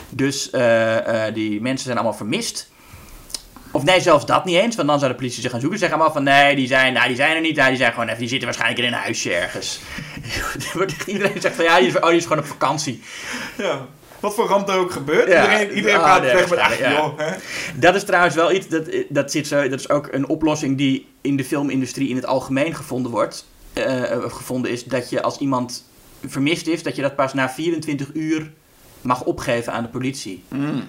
[0.09, 2.69] Dus eh, die mensen zijn allemaal vermist.
[3.75, 5.79] Of nee, zelfs dat niet eens, want dan zou de politie ze gaan zoeken.
[5.79, 7.55] Ze zeggen allemaal van nee, die zijn, nou, die zijn er niet.
[7.55, 9.79] Nou, die, zijn gewoon even, die zitten waarschijnlijk in een huisje ergens.
[10.80, 13.01] Er Iedereen zegt van ja, die is, oh, die is gewoon op vakantie.
[13.57, 13.86] ja.
[14.19, 15.28] Wat voor ramp er ook gebeurt.
[15.28, 15.43] Ja.
[15.43, 17.17] Iedereen, iedereen Ah, praat nee, weg met ach joh.
[17.17, 17.36] Hè?
[17.76, 21.07] Dat is trouwens wel iets, dat, dat, zit zo, dat is ook een oplossing die
[21.21, 23.45] in de filmindustrie in het algemeen gevonden wordt.
[23.73, 25.89] eh, eh, gevonden is dat je als iemand
[26.28, 28.51] vermist is, dat je dat pas na 24 uur
[29.01, 30.43] mag opgeven aan de politie.
[30.47, 30.84] Mm.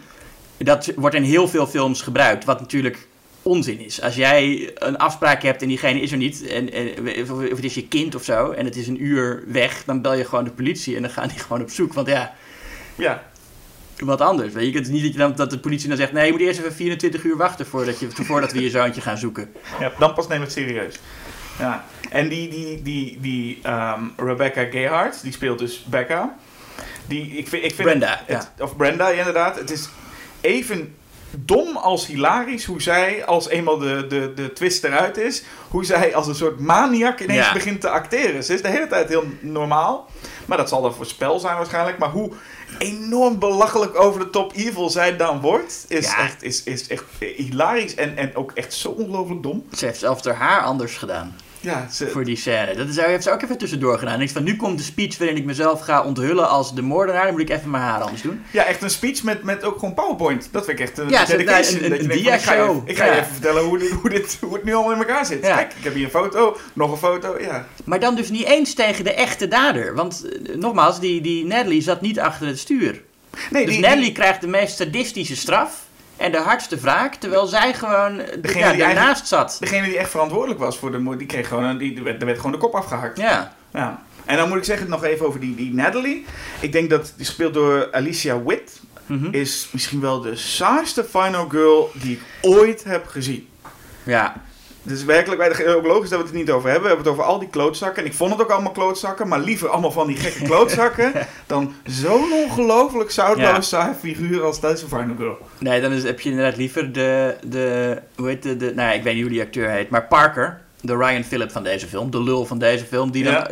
[0.56, 3.08] Dat wordt in heel veel films gebruikt, wat natuurlijk
[3.46, 4.00] onzin is.
[4.02, 6.88] Als jij een afspraak hebt en diegene is er niet, en, en,
[7.30, 10.14] of het is je kind of zo, en het is een uur weg, dan bel
[10.14, 11.92] je gewoon de politie en dan gaan die gewoon op zoek.
[11.92, 12.34] Want ja,
[12.94, 13.22] Ja,
[13.98, 14.52] wat anders.
[14.52, 16.32] Weet je, het is niet dat, je dan, dat de politie dan zegt, nee, je
[16.32, 19.52] moet eerst even 24 uur wachten voordat, je, voordat we je zoontje gaan zoeken.
[19.80, 20.98] ja dan pas neem het serieus.
[21.58, 21.84] Ja.
[22.10, 26.36] En die, die, die, die ehm, Rebecca Gayheart, die speelt dus Becca.
[27.06, 29.58] Die, ik vind, ik vind Brenda, het- Of Brenda, ja, inderdaad.
[29.58, 29.88] Het is
[30.40, 30.94] even
[31.44, 36.14] dom als hilarisch hoe zij, als eenmaal de, de, de twist eruit is, hoe zij
[36.14, 37.52] als een soort maniak ineens Ja.
[37.52, 38.44] begint te acteren.
[38.44, 40.06] Ze is de hele tijd heel normaal,
[40.46, 41.98] maar dat zal dan voor spel zijn waarschijnlijk.
[41.98, 42.32] Maar hoe
[42.78, 46.18] enorm belachelijk over de top evil zij dan wordt, is, Ja.
[46.18, 47.04] echt, is, is echt
[47.36, 49.64] hilarisch en, en ook echt zo ongelooflijk dom.
[49.72, 51.36] Ze heeft zelfs haar haar anders gedaan.
[51.66, 52.74] Ja, ze, voor die scène.
[52.76, 54.18] Dat is, heeft ze ook even tussendoor gedaan.
[54.18, 57.22] Niks van, nu komt de speech waarin ik mezelf ga onthullen als de moordenaar.
[57.24, 58.42] Dan moet ik even mijn haar anders doen.
[58.50, 60.48] Ja, echt een speech met, met ook gewoon PowerPoint.
[60.52, 61.46] Dat vind ik echt een Ja, dedication.
[61.80, 63.90] nou, een- een denkt van, ik ga je Ik ga je even vertellen hoe, dit,
[63.90, 65.42] hoe, dit, hoe het nu allemaal in elkaar zit.
[65.46, 65.56] Ja.
[65.56, 67.66] Kijk, ik heb hier een foto, nog een foto, ja.
[67.84, 69.94] Maar dan dus niet eens tegen de echte dader.
[69.94, 73.02] Want eh, nogmaals, die, die Natalie zat niet achter het stuur.
[73.50, 75.84] Nee, Dus die, Natalie die, krijgt de meest sadistische straf.
[76.16, 77.14] En de hardste wraak.
[77.14, 79.56] Terwijl zij gewoon eh, Degene ja, die daarnaast zat.
[79.60, 82.26] degene die echt verantwoordelijk was voor de moord, die kreeg gewoon, die, er werd, er
[82.26, 83.18] werd gewoon de kop afgehakt.
[83.18, 83.52] Ja.
[83.72, 84.02] Ja.
[84.24, 86.26] En dan moet ik zeggen, nog even over die, die Natalie.
[86.60, 89.28] Ik denk dat, die gespeeld door Alicia Witt, Mhm.
[89.30, 93.48] is misschien wel de saaiste final girl die ik ooit heb gezien.
[94.02, 94.42] Ja.
[94.88, 96.88] Is werkelijk bij de ook logisch dat we het er niet over hebben.
[96.88, 98.02] We hebben het over al die klootzakken.
[98.02, 99.28] En ik vond het ook allemaal klootzakken.
[99.28, 101.12] Maar liever allemaal van die gekke klootzakken.
[101.46, 103.60] dan zo'n ongelooflijk zoutloos Ja.
[103.60, 105.38] saai figuur als deze Final Girl.
[105.58, 108.92] Nee, dan is, heb je inderdaad liever de, de hoe heet de, de, nou ja,
[108.94, 112.10] ik weet niet hoe die acteur heet, maar Parker, de Ryan Phillip van deze film,
[112.10, 113.48] de lul van deze film, die dan, Ja.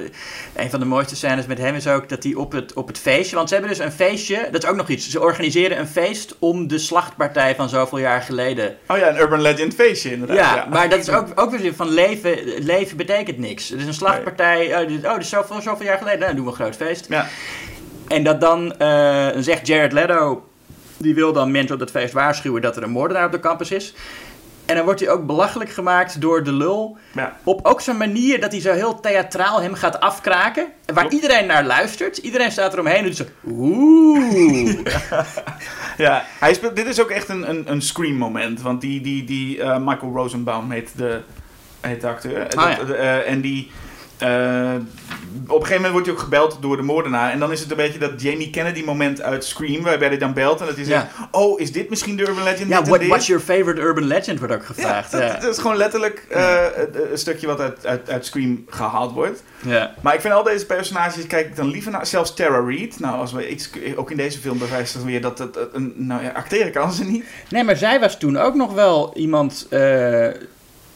[0.56, 2.98] een van de mooiste scènes met hem is ook dat hij op het, op het
[2.98, 5.86] feestje, want ze hebben dus een feestje, dat is ook nog iets, ze organiseren een
[5.86, 8.76] feest om de slachtpartij van zoveel jaar geleden.
[8.88, 10.36] Oh ja, een Urban Legend feestje inderdaad.
[10.56, 13.68] Ja, maar dat is ook, ook weer van leven, leven betekent niks.
[13.68, 16.36] Het is een slachtpartij, oh, dit, oh, dit is zoveel, zoveel jaar geleden, nou, dan
[16.44, 17.06] doen we een groot feest.
[17.08, 17.26] Ja,
[18.08, 20.48] En dat dan, eh, dan zegt Jared Leto,
[20.96, 23.70] die wil dan mensen op dat feest waarschuwen dat er een moordenaar op de campus
[23.70, 23.94] is.
[24.66, 26.96] En dan wordt hij ook belachelijk gemaakt door de lul.
[27.12, 27.36] ja.
[27.44, 30.66] Op ook zo'n manier dat hij zo heel theatraal hem gaat afkraken.
[30.84, 31.12] Waar Klopt.
[31.22, 32.16] iedereen naar luistert.
[32.16, 33.24] Iedereen staat eromheen en doet zo...
[33.48, 34.78] Oeh.
[35.96, 36.24] ja.
[36.38, 38.62] Hij speelt, dit is ook echt een, een, een scream moment.
[38.62, 41.20] Want die, die, die eh, Michael Rosenbaum heet de,
[41.80, 42.46] heet de acteur.
[42.54, 42.94] Ah, ja.
[42.94, 43.70] Eh, en die...
[44.18, 44.74] eh,
[45.42, 47.32] op een gegeven moment wordt hij ook gebeld door de moordenaar.
[47.32, 49.82] En dan is het een beetje dat Jamie Kennedy moment uit Scream.
[49.82, 51.06] Waarbij hij dan belt en dat hij zegt...
[51.30, 52.68] Oh, is dit misschien de Urban Legend?
[52.68, 55.10] ja, what, what's your favorite urban legend wordt ook Ja, gevraagd.
[55.10, 58.64] dat, Ja, dat is gewoon letterlijk eh, een- een stukje wat uit, uit, uit Scream
[58.68, 59.42] gehaald wordt.
[59.62, 59.94] ja.
[60.00, 62.06] Maar ik vind al deze personages, kijk ik dan liever naar.
[62.06, 63.00] Zelfs Tara Reid.
[63.00, 65.92] Nou, als we iets, ook in deze film bevestigen weer dat het een.
[65.96, 67.24] Nou ja, acteren kan ze niet.
[67.48, 70.26] Nee, maar zij was toen ook nog wel iemand eh,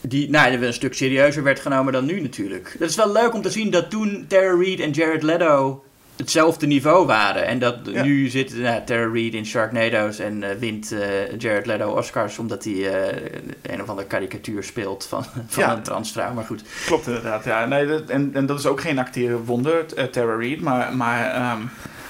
[0.01, 2.75] die nou, een stuk serieuzer werd genomen dan nu natuurlijk.
[2.79, 5.83] Dat is wel leuk om te zien dat toen Tara Reid en Jared Leto
[6.15, 7.45] hetzelfde niveau waren.
[7.45, 8.03] En dat Ja.
[8.03, 12.63] nu zit nou, Tara Reid in Sharknado's en eh, wint eh, Jared Leto Oscars omdat
[12.63, 12.73] hij
[13.07, 13.31] eh,
[13.61, 15.75] een of andere karikatuur speelt van, van Ja.
[15.75, 16.33] een transvrouw.
[16.33, 16.63] Maar goed.
[16.85, 17.65] Klopt inderdaad, ja.
[17.65, 20.61] Nee, dat, en, en dat is ook geen acteren wonder, Tara Reid.
[20.61, 21.61] Maar, maar ehm,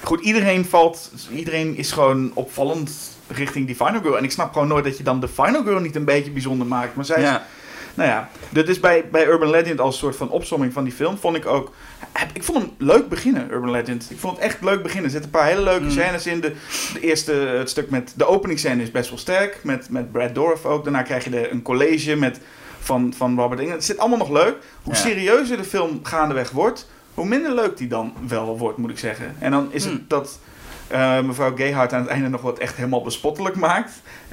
[0.04, 1.12] goed, iedereen valt.
[1.36, 4.18] Iedereen is gewoon opvallend richting die Final Girl.
[4.18, 6.68] En ik snap gewoon nooit dat je dan de Final Girl niet een beetje bijzonder
[6.68, 6.96] maakt.
[6.96, 7.46] Maar zij is Ja.
[8.00, 11.18] Nou ja, dit is bij, bij Urban Legend als soort van opsomming van die film.
[11.18, 11.72] Vond ik ook.
[12.12, 14.08] heb- Ik vond hem leuk beginnen, Urban Legend.
[14.10, 15.06] Ik vond het echt leuk beginnen.
[15.06, 15.90] Er zitten een paar hele leuke Mm.
[15.92, 16.40] scènes in.
[16.42, 16.54] De,
[16.94, 18.14] de eerste, het stuk met.
[18.16, 19.60] De openingsscène is best wel sterk.
[19.64, 20.84] Met, met Brad Dourif ook.
[20.84, 22.40] Daarna krijg je de, een college met,
[22.80, 23.78] van, van Robert England.
[23.80, 24.56] Het zit allemaal nog leuk.
[24.84, 25.00] Hoe Ja.
[25.00, 29.36] serieuzer de film gaandeweg wordt, hoe minder leuk die dan wel wordt, moet ik zeggen.
[29.40, 29.92] En dan is Mm.
[29.92, 30.40] het dat.
[30.88, 33.92] eh, mevrouw Gayhart aan het einde nog wat echt helemaal bespottelijk maakt.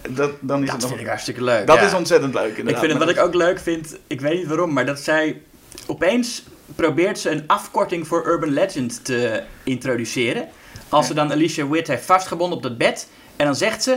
[0.09, 1.67] Dat, dan is Dat het nog, vind ik hartstikke leuk.
[1.67, 1.83] dat ja.
[1.87, 2.51] is ontzettend leuk.
[2.51, 2.81] Ik Inderdaad.
[2.83, 5.41] vind het, wat ik ook leuk vind, ik weet niet waarom, maar dat zij
[5.87, 6.43] opeens
[6.75, 10.49] probeert ze een afkorting voor Urban Legend te introduceren.
[10.89, 13.91] Als ze dan Alicia Witt heeft vastgebonden op dat bed en dan zegt ze: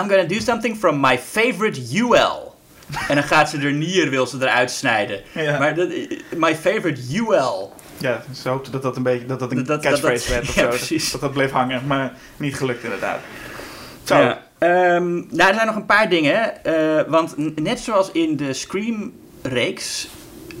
[0.00, 2.54] I'm gonna do something from my favorite UL.
[3.08, 5.20] En dan gaat ze er nier, wil ze eruit snijden.
[5.34, 5.58] Ja.
[5.58, 5.88] Maar dat,
[6.36, 7.72] my favorite UL.
[7.98, 10.88] Ja, ze hoopten dat dat een beetje dat dat een Dat- catchphrase dat- werd of
[10.88, 11.10] ja, zo.
[11.12, 13.18] Dat dat bleef hangen, maar niet gelukt inderdaad.
[14.04, 14.16] Zo.
[14.18, 14.42] Ja.
[14.60, 16.64] Ehm, nou, er zijn nog een paar dingen.
[16.64, 20.08] eh, want net zoals in de Scream-reeks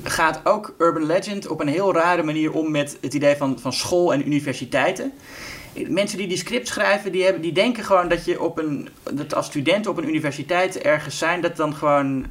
[0.02, 3.72] gaat ook Urban Legend op een heel rare manier om met het idee van, van
[3.72, 5.12] school en universiteiten.
[5.88, 9.34] Mensen die die script schrijven, die, hebben, die denken gewoon dat je op een, dat
[9.34, 12.26] als student op een universiteit ergens zijn, dat dan gewoon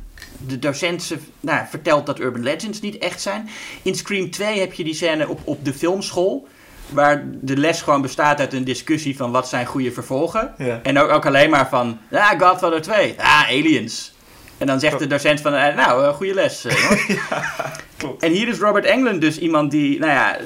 [0.47, 3.49] de docent ze, nou, vertelt dat Urban Legends niet echt zijn.
[3.82, 6.47] In Scream 2 heb je die scène op, op de filmschool,
[6.92, 10.54] waar de les gewoon bestaat uit een discussie van wat zijn goede vervolgen.
[10.58, 10.80] Ja.
[10.84, 14.14] En ook, ook alleen maar van, ah, Godfather 2, ah, aliens.
[14.58, 16.66] En dan zegt de docent van, eh, nou, eh, goede les.
[16.66, 17.20] eh, jongens.
[17.98, 18.24] Klopt.
[18.24, 20.38] En hier is Robert Englund dus iemand die, nou ja,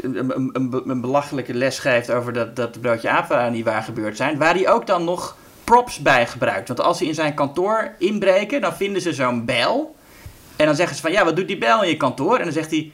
[0.00, 4.16] een, een, een, belachelijke les geeft over dat, dat de broodje apen niet waar gebeurd
[4.16, 4.38] zijn.
[4.38, 6.68] Waar hij ook dan nog props bij gebruikt.
[6.68, 9.96] Want als ze in zijn kantoor inbreken, dan vinden ze zo'n bel.
[10.56, 12.36] En dan zeggen ze van, ja, wat doet die bel in je kantoor?
[12.36, 12.92] En dan zegt hij,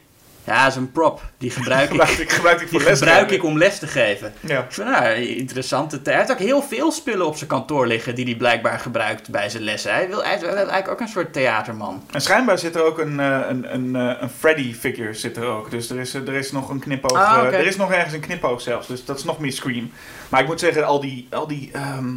[0.48, 1.22] ja, dat is een prop.
[1.38, 4.32] Die gebruik ik, Gebruik ik, gebruik ik die gebruik ik om les te geven.
[4.40, 4.58] Ja.
[4.58, 6.00] Ik vind, nou, interessante.
[6.02, 9.48] Hij heeft ook heel veel spullen op zijn kantoor liggen die hij blijkbaar gebruikt bij
[9.48, 9.92] zijn lessen.
[9.92, 12.02] Hij, wil, hij is eigenlijk ook een soort theaterman.
[12.10, 15.70] En schijnbaar zit er ook een, eh, een, een, eh, een Freddy-figure zit er ook.
[15.70, 17.12] Dus er is, er is nog een knipoog.
[17.12, 18.86] Ah, eh, er is nog ergens een knipoog zelfs.
[18.86, 19.90] Dus dat is nog meer Scream.
[20.28, 21.26] Maar ik moet zeggen, al die...
[21.30, 22.14] Al die ehm,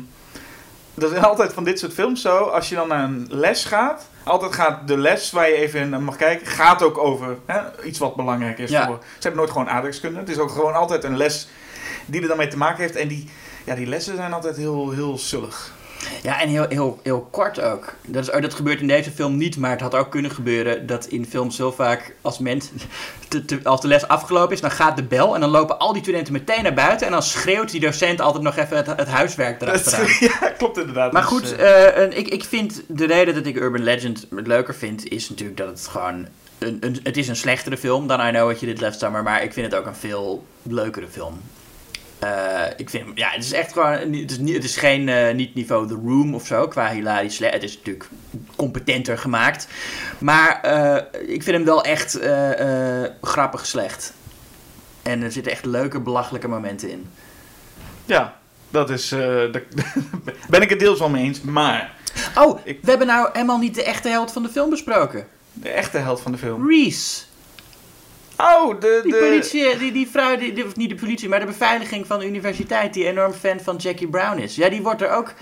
[0.93, 2.37] dat is altijd van dit soort films zo.
[2.37, 4.09] Als je dan naar een les gaat...
[4.23, 6.47] Altijd gaat de les waar je even naar mag kijken...
[6.47, 8.85] gaat ook over hè, iets wat belangrijk is Ja.
[8.85, 8.99] voor...
[9.01, 10.19] Ze hebben nooit gewoon aardrijkskunde.
[10.19, 11.47] Het is ook gewoon altijd een les
[12.05, 12.95] die er dan mee te maken heeft.
[12.95, 13.29] En die,
[13.63, 15.71] ja, die lessen zijn altijd heel, heel zullig.
[16.23, 17.93] Ja, en heel, heel, heel kort ook.
[18.07, 20.87] Dat, is, oh, dat gebeurt in deze film niet, maar het had ook kunnen gebeuren
[20.87, 22.39] dat in films zo vaak als
[23.63, 26.33] als de les afgelopen is, dan gaat de bel en dan lopen al die studenten
[26.33, 30.07] meteen naar buiten en dan schreeuwt die docent altijd nog even het, het huiswerk erachteraan.
[30.41, 31.11] ja, klopt inderdaad.
[31.11, 35.07] Maar goed, eh, eh, ik, ik vind de reden dat ik Urban Legend leuker vind,
[35.07, 36.27] is natuurlijk dat het gewoon.
[36.57, 39.23] Een, een, het is een slechtere film dan I Know What You Did Last Summer,
[39.23, 41.41] maar ik vind het ook een veel leukere film.
[42.22, 45.34] Eh, ik vind ja, het is echt gewoon, het is, niet, het is geen, eh,
[45.34, 47.39] niet niveau The Room of zo, qua hilarisch.
[47.39, 48.05] Het is natuurlijk
[48.55, 49.67] competenter gemaakt.
[50.19, 50.95] Maar eh,
[51.34, 52.19] ik vind hem wel echt
[53.22, 54.13] grappig slecht.
[55.01, 57.09] En er zitten echt leuke, belachelijke momenten in.
[58.05, 58.36] Ja,
[58.69, 59.09] dat is.
[59.51, 59.61] daar
[60.49, 61.41] ben ik het deels wel mee eens.
[61.41, 61.91] Maar
[62.38, 65.28] Oh, Ik- we hebben nou helemaal niet de echte held van de film besproken.
[65.53, 66.69] de echte held van de film.
[66.69, 67.22] Reese.
[68.41, 68.99] Oh, de.
[69.03, 72.07] Die de politie, die, die vrouw, die, die- of niet de politie, maar de beveiliging
[72.07, 74.55] van de universiteit, die enorm fan van Jackie Brown is.
[74.55, 75.33] Ja, die wordt er ook.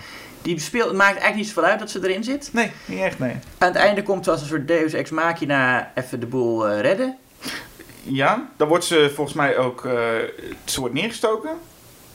[0.42, 2.48] Die speelt, maakt eigenlijk niet zoveel uit dat ze erin zit.
[2.52, 3.34] Nee, niet echt, nee.
[3.58, 6.80] Aan het einde komt ze als een soort Deus Ex Machina even de boel eh,
[6.80, 7.16] redden.
[8.02, 9.84] Ja, dan wordt ze volgens mij ook.
[9.84, 9.92] eh
[10.64, 11.50] ze wordt neergestoken.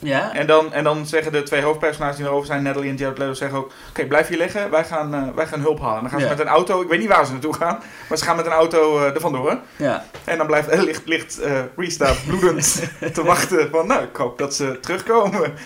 [0.06, 0.34] Ja.
[0.34, 3.32] En dan, en dan zeggen de twee hoofdpersonages die erover zijn, Natalie en Jared Leto,
[3.34, 6.00] zeggen ook: Oké, blijf hier liggen, wij gaan, eh, wij gaan hulp halen.
[6.00, 6.30] Dan gaan ze Ja.
[6.32, 7.78] met een auto, ik weet niet waar ze naartoe gaan,
[8.08, 9.58] maar ze gaan met een auto eh er vandoor.
[9.76, 10.04] ja.
[10.24, 12.82] En dan blijft, ligt, ligt eh Reese daar bloedend
[13.14, 15.52] te wachten van, nou, ik hoop dat ze terugkomen.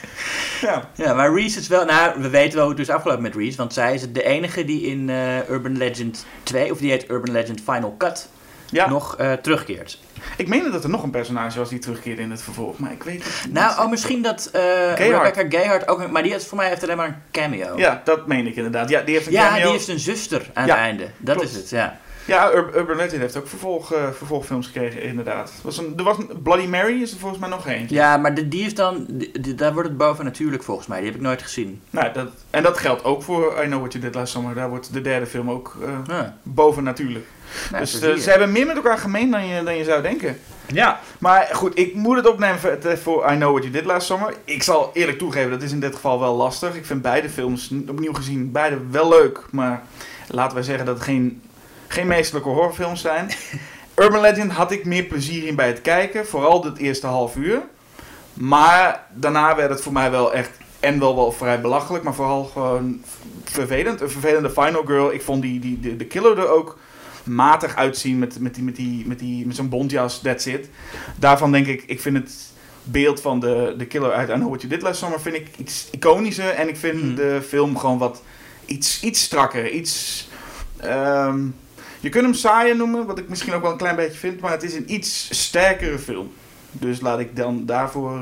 [0.61, 1.84] Ja, Ja, maar Reese is wel...
[1.84, 3.57] Nou, we weten wel hoe het is afgelopen met Reese.
[3.57, 7.32] Want zij is de enige die in eh, Urban Legend 2, of die heet Urban
[7.32, 8.28] Legend Final Cut,
[8.70, 8.88] ja.
[8.88, 9.98] nog eh, terugkeert.
[10.36, 13.02] ik meende dat er nog een personage was die terugkeerde in het vervolg, maar ik
[13.02, 13.54] weet het niet.
[13.54, 14.94] Nou, oh, misschien dat eh.
[14.94, 16.10] Rebecca Gayheart ook...
[16.10, 17.76] Maar die heeft voor mij heeft alleen maar een cameo.
[17.78, 18.88] Ja, dat meen ik inderdaad.
[18.88, 19.62] Ja, die heeft een Ja, cameo.
[19.62, 21.08] die heeft een zuster aan Ja, het einde.
[21.18, 21.50] Dat klopt.
[21.50, 21.98] is het, ja.
[22.24, 25.48] Ja, Ur- Urban Legend heeft ook vervolg, eh, vervolgfilms gekregen, inderdaad.
[25.48, 27.94] Er was, een, er was een Bloody Mary, is er volgens mij nog eentje.
[27.94, 29.06] Ja, maar de, die is dan...
[29.08, 30.98] die- daar wordt het boven natuurlijk volgens mij.
[30.98, 31.80] Die heb ik nooit gezien.
[31.90, 34.54] Nou, dat, en dat geldt ook voor I Know What You Did Last Summer.
[34.54, 36.36] Daar wordt de derde film ook Ja.
[36.42, 37.26] boven natuurlijk.
[37.70, 40.38] Nou, dus eh, ze hebben meer met elkaar gemeen dan je, dan je zou denken.
[40.72, 41.01] Ja.
[41.18, 42.59] Maar goed, ik moet het opnemen
[43.03, 44.34] voor, I Know What You Did Last Summer.
[44.44, 46.74] Ik zal eerlijk toegeven, dat is in dit geval wel lastig.
[46.74, 49.46] Ik vind beide films, opnieuw gezien, beide wel leuk.
[49.51, 49.82] Maar
[50.28, 51.42] laten wij zeggen dat het geen,
[51.88, 53.30] geen meesterlijke horrorfilms zijn.
[54.03, 56.26] Urban Legend had ik meer plezier in bij het kijken.
[56.26, 57.61] Vooral het eerste half uur.
[58.34, 60.51] Maar daarna werd het voor mij wel echt...
[60.80, 63.03] En wel wel vrij belachelijk, maar vooral gewoon
[63.44, 64.01] vervelend.
[64.01, 65.12] Een vervelende Final Girl.
[65.12, 66.78] Ik vond die, die, de, de killer er ook
[67.24, 70.68] matig uitzien met, met, die, met, die, met, die, met zo'n bontjas, that's it.
[71.16, 72.32] Daarvan denk ik, ik vind het
[72.82, 75.48] beeld van de, de killer uit I Know What You Did Last Summer vind ik
[75.56, 76.48] iets iconischer.
[76.50, 77.14] En ik vind Hmm.
[77.14, 78.22] de film gewoon wat
[78.64, 79.70] iets, iets strakker.
[79.70, 80.28] Iets,
[80.76, 81.46] ehm,
[82.00, 84.40] je kunt hem saaier noemen, wat ik misschien ook wel een klein beetje vind.
[84.40, 86.32] Maar het is een iets sterkere film.
[86.72, 88.20] Dus laat ik dan daarvoor,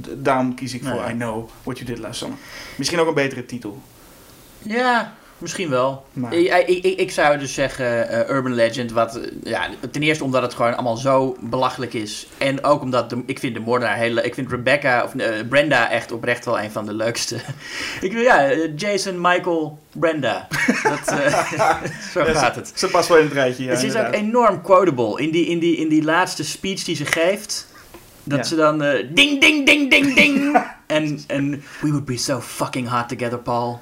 [0.00, 1.10] d- daarom kies ik voor.
[1.10, 2.38] I Know What You Did Last Summer.
[2.76, 3.82] Misschien ook een betere titel.
[4.58, 6.04] Ja, misschien wel.
[6.12, 10.24] Maar- Ik, ik, ik, zou dus zeggen eh, Urban Legend, wat, eh, ja, ten eerste
[10.24, 12.26] omdat het gewoon allemaal zo belachelijk is.
[12.38, 15.90] En ook omdat de, ik vind de moordenaar heel Ik vind Rebecca, of eh, Brenda
[15.90, 17.36] echt oprecht wel een van de leukste.
[18.00, 20.48] ik wil, ja, Jason, Michael, Brenda.
[20.82, 21.04] Dat,
[22.12, 22.72] zo Ja, gaat het.
[22.74, 25.22] Ze past wel in het rijtje, ja, ze is ook enorm quotable.
[25.22, 27.66] In die, in, die, in die laatste speech die ze geeft.
[28.24, 28.44] Dat Ja.
[28.44, 28.78] ze dan
[29.12, 30.62] ding, ding, ding, ding, ding.
[30.86, 33.80] en, en we would be so fucking hot together, Paul.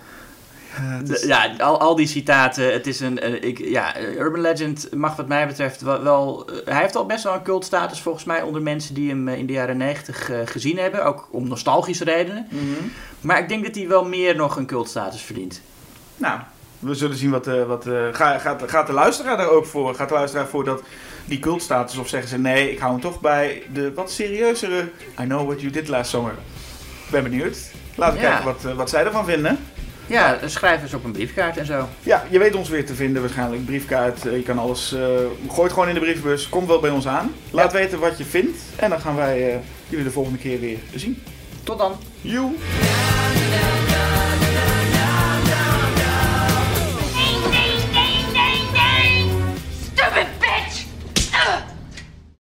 [1.27, 2.73] Ja, is- al, al die citaten.
[2.73, 3.19] Het is een.
[3.21, 6.03] eh, ik, ja, Urban Legend mag, wat mij betreft, wel.
[6.03, 9.29] wel eh, hij heeft al best wel een cultstatus volgens mij onder mensen die hem
[9.29, 11.05] eh, in de jaren 90 eh, gezien hebben.
[11.05, 12.47] Ook om nostalgische redenen.
[12.51, 12.65] Mhm.
[13.21, 15.61] Maar ik denk dat hij wel meer nog een cultstatus verdient.
[16.17, 16.41] Nou,
[16.79, 19.95] we zullen zien wat, wat ga- gaat, gaat de luisteraar daar ook voor?
[19.95, 20.83] Gaat de luisteraar voor dat
[21.25, 24.81] die cultstatus of zeggen ze nee, ik hou hem toch bij de wat serieuzere
[25.21, 26.35] I Know What You Did Last Summer.
[27.11, 27.59] Ben benieuwd.
[27.95, 28.29] Laten we Ja.
[28.41, 29.59] kijken wat, wat zij ervan vinden.
[30.11, 31.89] Ja, schrijf eens op een briefkaart en zo.
[32.03, 33.65] Ja, je weet ons weer te vinden waarschijnlijk.
[33.65, 34.93] Briefkaart, eh, je kan alles...
[34.93, 35.01] eh
[35.49, 36.49] gooi het gewoon in de brievenbus.
[36.49, 37.35] Kom wel bij ons aan.
[37.51, 38.59] Laat weten wat je vindt.
[38.77, 39.59] En dan gaan wij eh,
[39.89, 41.23] jullie de volgende keer weer zien.
[41.65, 41.93] Tot dan.
[42.21, 42.51] Joe!